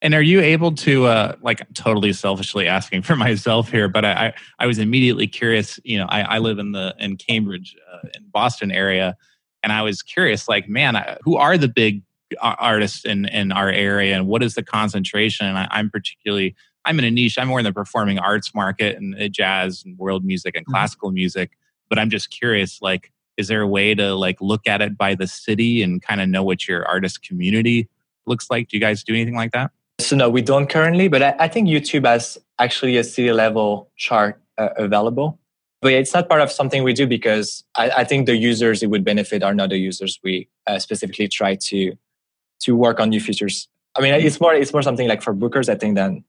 [0.02, 4.34] And are you able to, uh, like, totally selfishly asking for myself here, but I,
[4.60, 5.80] I was immediately curious.
[5.84, 9.16] You know, I, I live in the in Cambridge, uh, in Boston area,
[9.64, 12.04] and I was curious, like, man, I, who are the big
[12.42, 15.48] artists in in our area, and what is the concentration?
[15.48, 16.56] And I, I'm particularly
[16.86, 17.38] I'm in a niche.
[17.38, 20.74] I'm more in the performing arts market and uh, jazz and world music and mm-hmm.
[20.74, 21.58] classical music.
[21.90, 25.16] But I'm just curious, like, is there a way to like look at it by
[25.16, 27.90] the city and kind of know what your artist community
[28.26, 28.70] looks like?
[28.70, 29.72] Do you guys do anything like that?
[30.00, 33.90] So no, we don't currently, but I, I think YouTube has actually a city level
[33.96, 35.40] chart uh, available.
[35.82, 38.90] But it's not part of something we do because I, I, think the users it
[38.90, 41.96] would benefit are not the users we uh, specifically try to
[42.62, 43.68] to work on new features.
[43.96, 46.24] I mean, it's more it's more something like for bookers, I think, than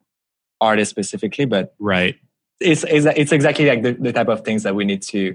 [0.61, 1.47] artists specifically.
[1.47, 2.17] But right,
[2.61, 5.35] it's it's, it's exactly like the, the type of things that we need to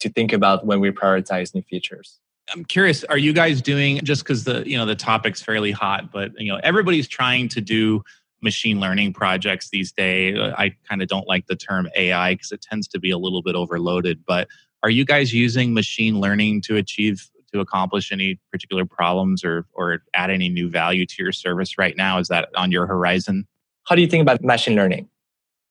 [0.00, 2.20] to think about when we prioritize new features.
[2.52, 6.12] I'm curious, are you guys doing just because the you know the topic's fairly hot,
[6.12, 8.02] but you know everybody's trying to do
[8.42, 10.38] machine learning projects these days.
[10.38, 13.42] I kind of don't like the term AI because it tends to be a little
[13.42, 14.24] bit overloaded.
[14.26, 14.48] But
[14.82, 20.02] are you guys using machine learning to achieve to accomplish any particular problems or or
[20.14, 22.18] add any new value to your service right now?
[22.18, 23.46] Is that on your horizon?
[23.84, 25.08] How do you think about machine learning?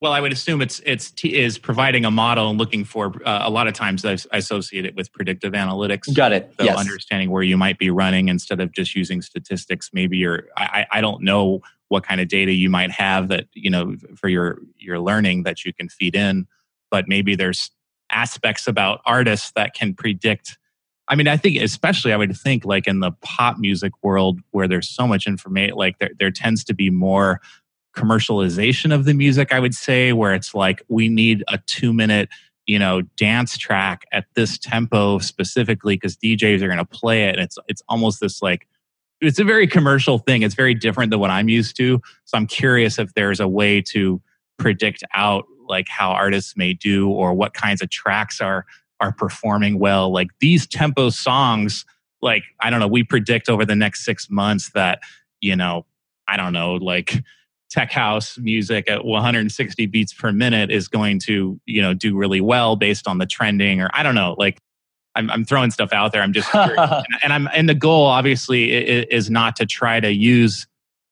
[0.05, 3.49] Well, I would assume it's it's is providing a model and looking for uh, a
[3.49, 6.13] lot of times I, associate it with predictive analytics.
[6.13, 6.53] Got it.
[6.59, 6.77] So yes.
[6.77, 9.89] understanding where you might be running instead of just using statistics.
[9.93, 13.71] Maybe you're I, I don't know what kind of data you might have that you
[13.71, 16.45] know for your your learning that you can feed in,
[16.91, 17.71] but maybe there's
[18.11, 20.59] aspects about artists that can predict.
[21.07, 24.67] I mean, I think especially I would think like in the pop music world where
[24.67, 27.41] there's so much information, like there there tends to be more
[27.95, 32.29] commercialization of the music, I would say, where it's like we need a two minute,
[32.65, 37.35] you know, dance track at this tempo specifically because DJs are going to play it.
[37.35, 38.67] And it's it's almost this like
[39.21, 40.41] it's a very commercial thing.
[40.41, 42.01] It's very different than what I'm used to.
[42.25, 44.21] So I'm curious if there's a way to
[44.57, 48.65] predict out like how artists may do or what kinds of tracks are
[48.99, 50.11] are performing well.
[50.11, 51.85] Like these tempo songs,
[52.21, 54.99] like I don't know, we predict over the next six months that,
[55.41, 55.85] you know,
[56.27, 57.23] I don't know, like
[57.75, 62.39] tech house music at 160 beats per minute is going to you know do really
[62.39, 64.61] well based on the trending or i don't know like
[65.15, 66.21] i'm, I'm throwing stuff out there.
[66.21, 70.09] I'm just and, and i'm and the goal obviously is, is not to try to
[70.09, 70.67] use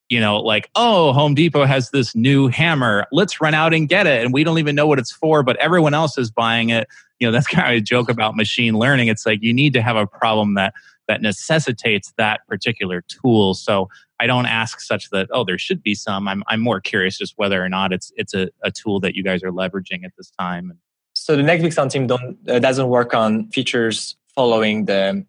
[0.08, 3.08] you know like oh home depot has this new hammer.
[3.12, 4.24] Let's run out and get it.
[4.24, 6.88] And we don't even know what it's for but everyone else is buying it.
[7.20, 9.10] You know that's kind of a joke about machine learning.
[9.10, 10.74] It's like you need to have a problem that
[11.08, 13.90] that necessitates that particular tool so
[14.24, 16.30] I don't ask such that oh there should be some.
[16.30, 19.24] I'm I'm more curious just whether or not it's it's a, a tool that you
[19.24, 20.80] guys are leveraging at this time.
[21.14, 25.26] So the Next Big Sound team don't uh, doesn't work on features following the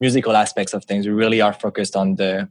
[0.00, 1.06] musical aspects of things.
[1.06, 2.48] We really are focused on the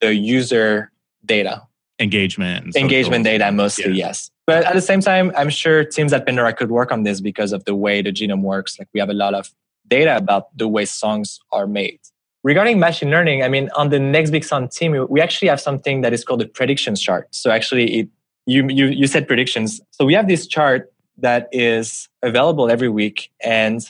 [0.00, 0.90] the user
[1.24, 1.62] data
[2.00, 4.06] engagement engagement data mostly yeah.
[4.06, 7.20] yes but at the same time i'm sure teams at pandora could work on this
[7.20, 9.50] because of the way the genome works like we have a lot of
[9.90, 12.00] data about the way songs are made
[12.42, 16.00] Regarding machine learning, I mean, on the next big sound team, we actually have something
[16.00, 17.28] that is called a predictions chart.
[17.34, 18.08] So actually, it,
[18.46, 19.80] you, you, you said predictions.
[19.90, 23.30] So we have this chart that is available every week.
[23.44, 23.82] And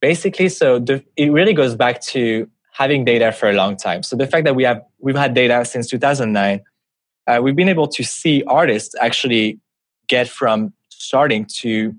[0.00, 4.02] basically, so the, it really goes back to having data for a long time.
[4.02, 6.62] So the fact that we have, we've had data since 2009,
[7.28, 9.60] uh, we've been able to see artists actually
[10.08, 11.94] get from starting to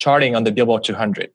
[0.00, 1.30] charting on the Billboard 200.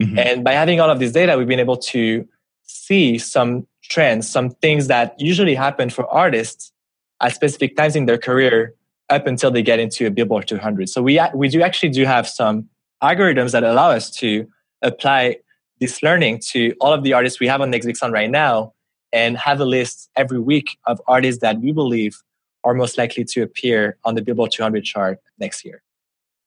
[0.00, 0.18] Mm-hmm.
[0.18, 2.26] And by having all of this data, we've been able to
[2.62, 6.72] see some trends, some things that usually happen for artists
[7.20, 8.74] at specific times in their career
[9.10, 10.88] up until they get into a Billboard 200.
[10.88, 12.68] So we we do actually do have some
[13.02, 14.46] algorithms that allow us to
[14.82, 15.36] apply
[15.80, 18.72] this learning to all of the artists we have on Sound right now
[19.12, 22.16] and have a list every week of artists that we believe
[22.62, 25.82] are most likely to appear on the Billboard 200 chart next year.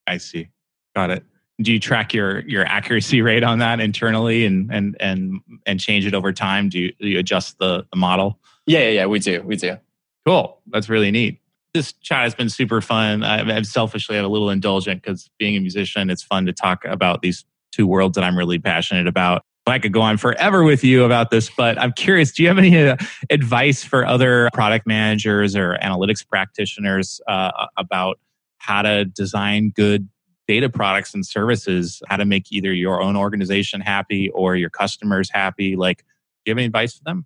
[0.08, 0.50] I see.
[0.96, 1.24] Got it
[1.62, 6.06] do you track your your accuracy rate on that internally and and and and change
[6.06, 6.70] it over time?
[6.70, 8.40] Do you, do you adjust the, the model?
[8.66, 9.06] Yeah, yeah yeah.
[9.06, 9.42] We do.
[9.44, 9.78] We do.
[10.26, 10.60] Cool.
[10.68, 11.40] That's really neat.
[11.74, 13.24] This chat has been super fun.
[13.24, 16.86] I am selfishly I'm a little indulgent because being a musician it's fun to talk
[16.86, 19.44] about these two worlds that i'm really passionate about.
[19.66, 22.34] I could go on forever with you about this, but I'm curious.
[22.34, 22.98] Do you have any uh,
[23.30, 28.20] advice for other product managers or analytics practitioners uh, about
[28.58, 30.10] how to design good
[30.48, 35.30] data products and services, how to make either your own organization happy or your customers
[35.32, 35.76] happy.
[35.76, 36.04] Like, do
[36.46, 37.26] you have any advice for them?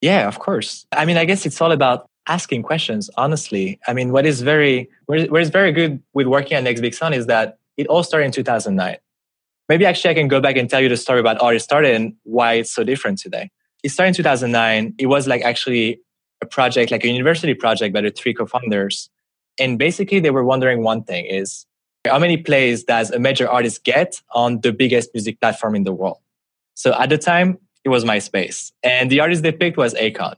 [0.00, 0.86] Yeah, of course.
[0.92, 3.78] I mean, I guess it's all about asking questions, honestly.
[3.86, 7.14] I mean, what is very, what is very good with working at Next Big Sound
[7.14, 8.96] is that it all started in 2009.
[9.68, 11.94] Maybe actually I can go back and tell you the story about how it started
[11.94, 13.50] and why it's so different today.
[13.82, 14.94] It started in 2009.
[14.98, 16.00] It was like actually
[16.40, 19.08] a project, like a university project by the three co-founders.
[19.58, 21.66] And basically they were wondering one thing is
[22.08, 25.92] how many plays does a major artist get on the biggest music platform in the
[25.92, 26.18] world?
[26.74, 28.72] So at the time, it was MySpace.
[28.82, 30.34] And the artist they picked was Akon.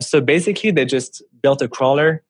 [0.00, 2.22] So basically, they just built a crawler,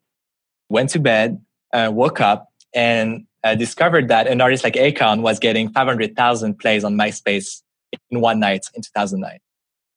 [0.69, 1.41] went to bed,
[1.73, 6.85] uh, woke up, and uh, discovered that an artist like Akon was getting 500,000 plays
[6.85, 7.63] on MySpace
[8.11, 9.39] in one night in 2009.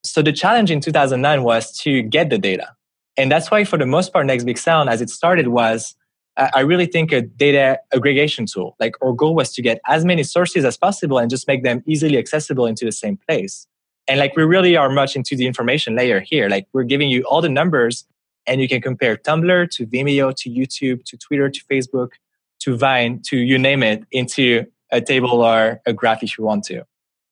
[0.04, 2.74] So the challenge in 2009 was to get the data.
[3.16, 5.94] And that's why, for the most part, Next Big Sound, as it started, was
[6.36, 8.74] I really think a data aggregation tool.
[8.80, 11.82] Like our goal was to get as many sources as possible and just make them
[11.86, 13.66] easily accessible into the same place.
[14.08, 16.48] And like we really are much into the information layer here.
[16.48, 18.06] Like we're giving you all the numbers
[18.46, 22.12] and you can compare Tumblr to Vimeo to YouTube to Twitter to Facebook
[22.60, 26.64] to Vine to you name it into a table or a graph if you want
[26.64, 26.84] to.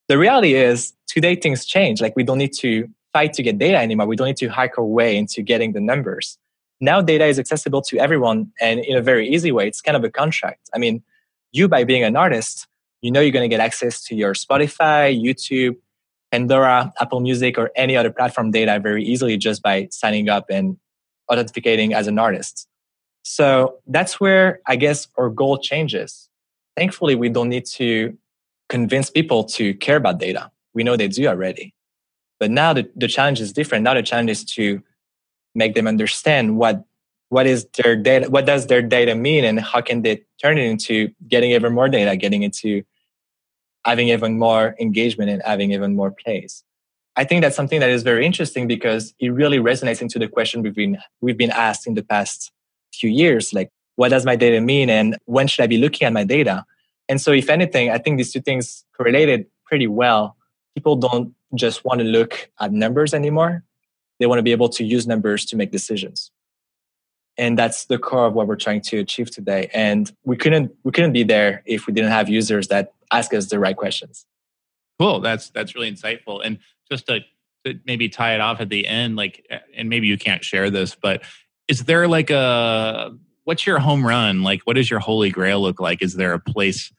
[0.09, 2.01] The reality is today things change.
[2.01, 4.07] Like we don't need to fight to get data anymore.
[4.07, 6.38] We don't need to hack our way into getting the numbers.
[6.81, 9.68] Now data is accessible to everyone and in a very easy way.
[9.68, 10.70] It's kind of a contract.
[10.74, 11.03] I mean,
[11.53, 12.66] you by being an artist,
[13.03, 15.76] you know you're going to get access to your Spotify, YouTube,
[16.31, 20.76] Pandora, Apple Music, or any other platform data very easily just by signing up and
[21.31, 22.66] authenticating as an artist.
[23.22, 26.28] So that's where I guess our goal changes.
[26.76, 28.16] Thankfully, we don't need to
[28.68, 30.51] convince people to care about data.
[30.72, 31.74] We know they do already.
[32.39, 33.85] But now the, the challenge is different.
[33.85, 34.83] Now the challenge is to
[35.55, 36.84] make them understand what
[37.28, 40.64] what is their data what does their data mean and how can they turn it
[40.64, 42.82] into getting even more data getting into
[43.84, 46.64] having even more engagement and having even more plays.
[47.16, 50.62] I think that's something that is very interesting because it really resonates into the question
[50.62, 52.53] we've been we've been asked in the past
[52.94, 56.12] few years like what does my data mean and when should i be looking at
[56.12, 56.64] my data?
[57.09, 60.36] And so if anything i think these two things correlated pretty well.
[60.74, 63.64] People don't just want to look at numbers anymore
[64.21, 66.31] they want to be able to use numbers to make decisions.
[67.37, 69.71] And that's the core of what we're trying to achieve today.
[69.73, 73.47] And we couldn't we couldn't be there if we didn't have users that ask us
[73.47, 74.27] the right questions.
[75.01, 75.21] Cool.
[75.21, 76.43] That's that's really insightful.
[76.45, 76.59] And
[76.91, 77.21] just to,
[77.64, 80.95] to maybe tie it off at the end like and maybe you can't share this
[80.95, 81.23] but
[81.68, 84.43] is there like a what's your home run?
[84.43, 86.03] Like what does your holy grail look like?
[86.03, 86.93] Is there a place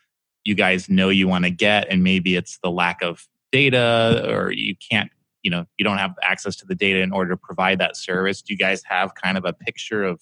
[0.44, 1.88] you guys know you want to get?
[1.90, 5.12] And maybe it's the lack of data or you can't
[5.44, 8.42] you know you don't have access to the data in order to provide that service.
[8.42, 10.22] Do you guys have kind of a picture of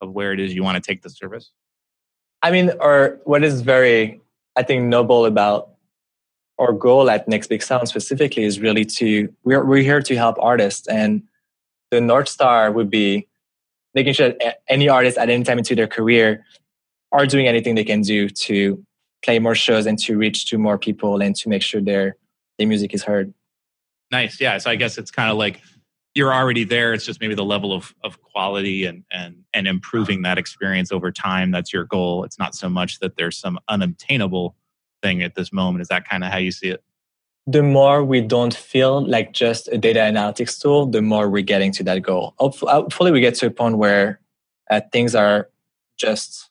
[0.00, 1.52] of where it is you want to take the service?
[2.42, 4.20] I mean or what is very
[4.56, 5.70] i think noble about
[6.58, 10.36] our goal at next big sound specifically is really to we're, we're here to help
[10.38, 11.22] artists and
[11.90, 13.26] the north star would be
[13.94, 16.44] making sure that any artist at any time into their career
[17.12, 18.84] are doing anything they can do to
[19.24, 22.16] play more shows and to reach to more people and to make sure their
[22.58, 23.32] their music is heard
[24.10, 24.40] Nice.
[24.40, 24.58] Yeah.
[24.58, 25.60] So I guess it's kind of like
[26.14, 26.94] you're already there.
[26.94, 31.12] It's just maybe the level of, of quality and, and, and improving that experience over
[31.12, 31.50] time.
[31.50, 32.24] That's your goal.
[32.24, 34.56] It's not so much that there's some unobtainable
[35.02, 35.82] thing at this moment.
[35.82, 36.82] Is that kind of how you see it?
[37.48, 41.70] The more we don't feel like just a data analytics tool, the more we're getting
[41.72, 42.34] to that goal.
[42.38, 44.20] Hopefully, we get to a point where
[44.70, 45.48] uh, things are
[45.96, 46.50] just,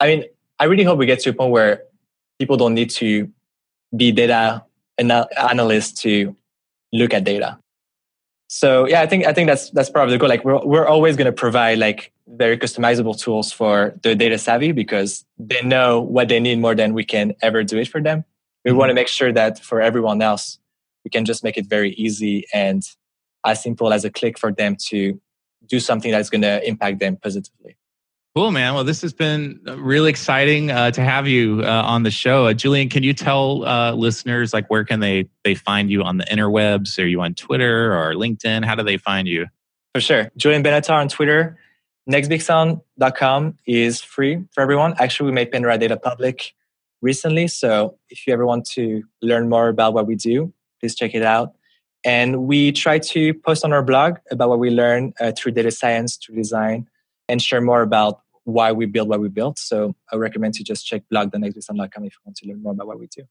[0.00, 0.24] I mean,
[0.58, 1.84] I really hope we get to a point where
[2.38, 3.30] people don't need to
[3.96, 4.64] be data
[4.98, 6.36] analysts to
[6.92, 7.58] look at data.
[8.48, 10.28] So yeah, I think I think that's that's probably the goal.
[10.28, 14.72] Like we're we're always going to provide like very customizable tools for the data savvy
[14.72, 18.24] because they know what they need more than we can ever do it for them.
[18.64, 18.78] We mm-hmm.
[18.78, 20.58] want to make sure that for everyone else,
[21.04, 22.82] we can just make it very easy and
[23.44, 25.20] as simple as a click for them to
[25.66, 27.76] do something that's going to impact them positively.
[28.34, 28.72] Cool, man.
[28.72, 32.46] Well, this has been really exciting uh, to have you uh, on the show.
[32.46, 36.16] Uh, Julien, can you tell uh, listeners like where can they they find you on
[36.16, 36.98] the interwebs?
[36.98, 38.64] Are you on Twitter or LinkedIn?
[38.64, 39.48] How do they find you?
[39.94, 40.30] For sure.
[40.38, 41.58] Julien Benatar on Twitter.
[42.10, 44.94] Nextbigsound.com is free for everyone.
[44.98, 46.54] Actually, we made Pandora data public
[47.02, 47.48] recently.
[47.48, 51.22] So if you ever want to learn more about what we do, please check it
[51.22, 51.52] out.
[52.02, 55.70] And we try to post on our blog about what we learn uh, through data
[55.70, 56.88] science, through design,
[57.28, 59.58] and share more about why we build what we built.
[59.58, 62.98] So I recommend to just check blog.nextbigsound.com if you want to learn more about what
[62.98, 63.22] we do.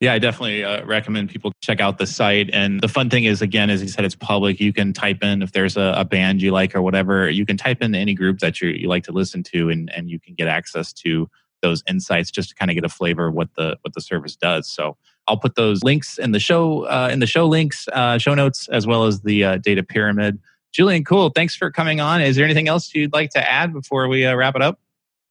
[0.00, 2.50] Yeah, I definitely uh, recommend people check out the site.
[2.52, 4.60] And the fun thing is, again, as you said, it's public.
[4.60, 7.28] You can type in if there's a, a band you like or whatever.
[7.28, 10.08] You can type in any group that you you like to listen to, and and
[10.08, 11.28] you can get access to
[11.62, 14.36] those insights just to kind of get a flavor of what the what the service
[14.36, 14.68] does.
[14.68, 18.34] So I'll put those links in the show uh, in the show links, uh, show
[18.34, 20.38] notes, as well as the uh, data pyramid.
[20.72, 21.30] Julien, cool.
[21.30, 22.20] Thanks for coming on.
[22.20, 24.78] Is there anything else you'd like to add before we uh, wrap it up?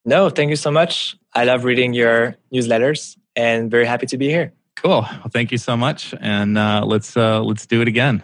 [0.04, 1.16] No, thank you so much.
[1.34, 4.52] I love reading your newsletters and very happy to be here.
[4.76, 5.02] Cool.
[5.02, 8.22] Well, thank you so much, and uh, let's uh, let's do it again.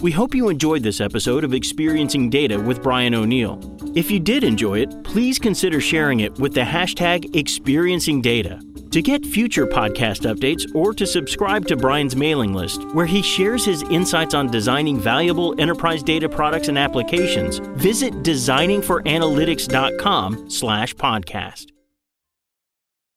[0.00, 3.58] We hope you enjoyed this episode of Experiencing Data with Brian O'Neill.
[3.96, 8.60] If you did enjoy it, please consider sharing it with the hashtag Experiencing Data.
[8.90, 13.64] To get future podcast updates or to subscribe to Brian's mailing list, where he shares
[13.64, 21.77] his insights on designing valuable enterprise data products and applications, visit designingforanalytics.com slash podcast.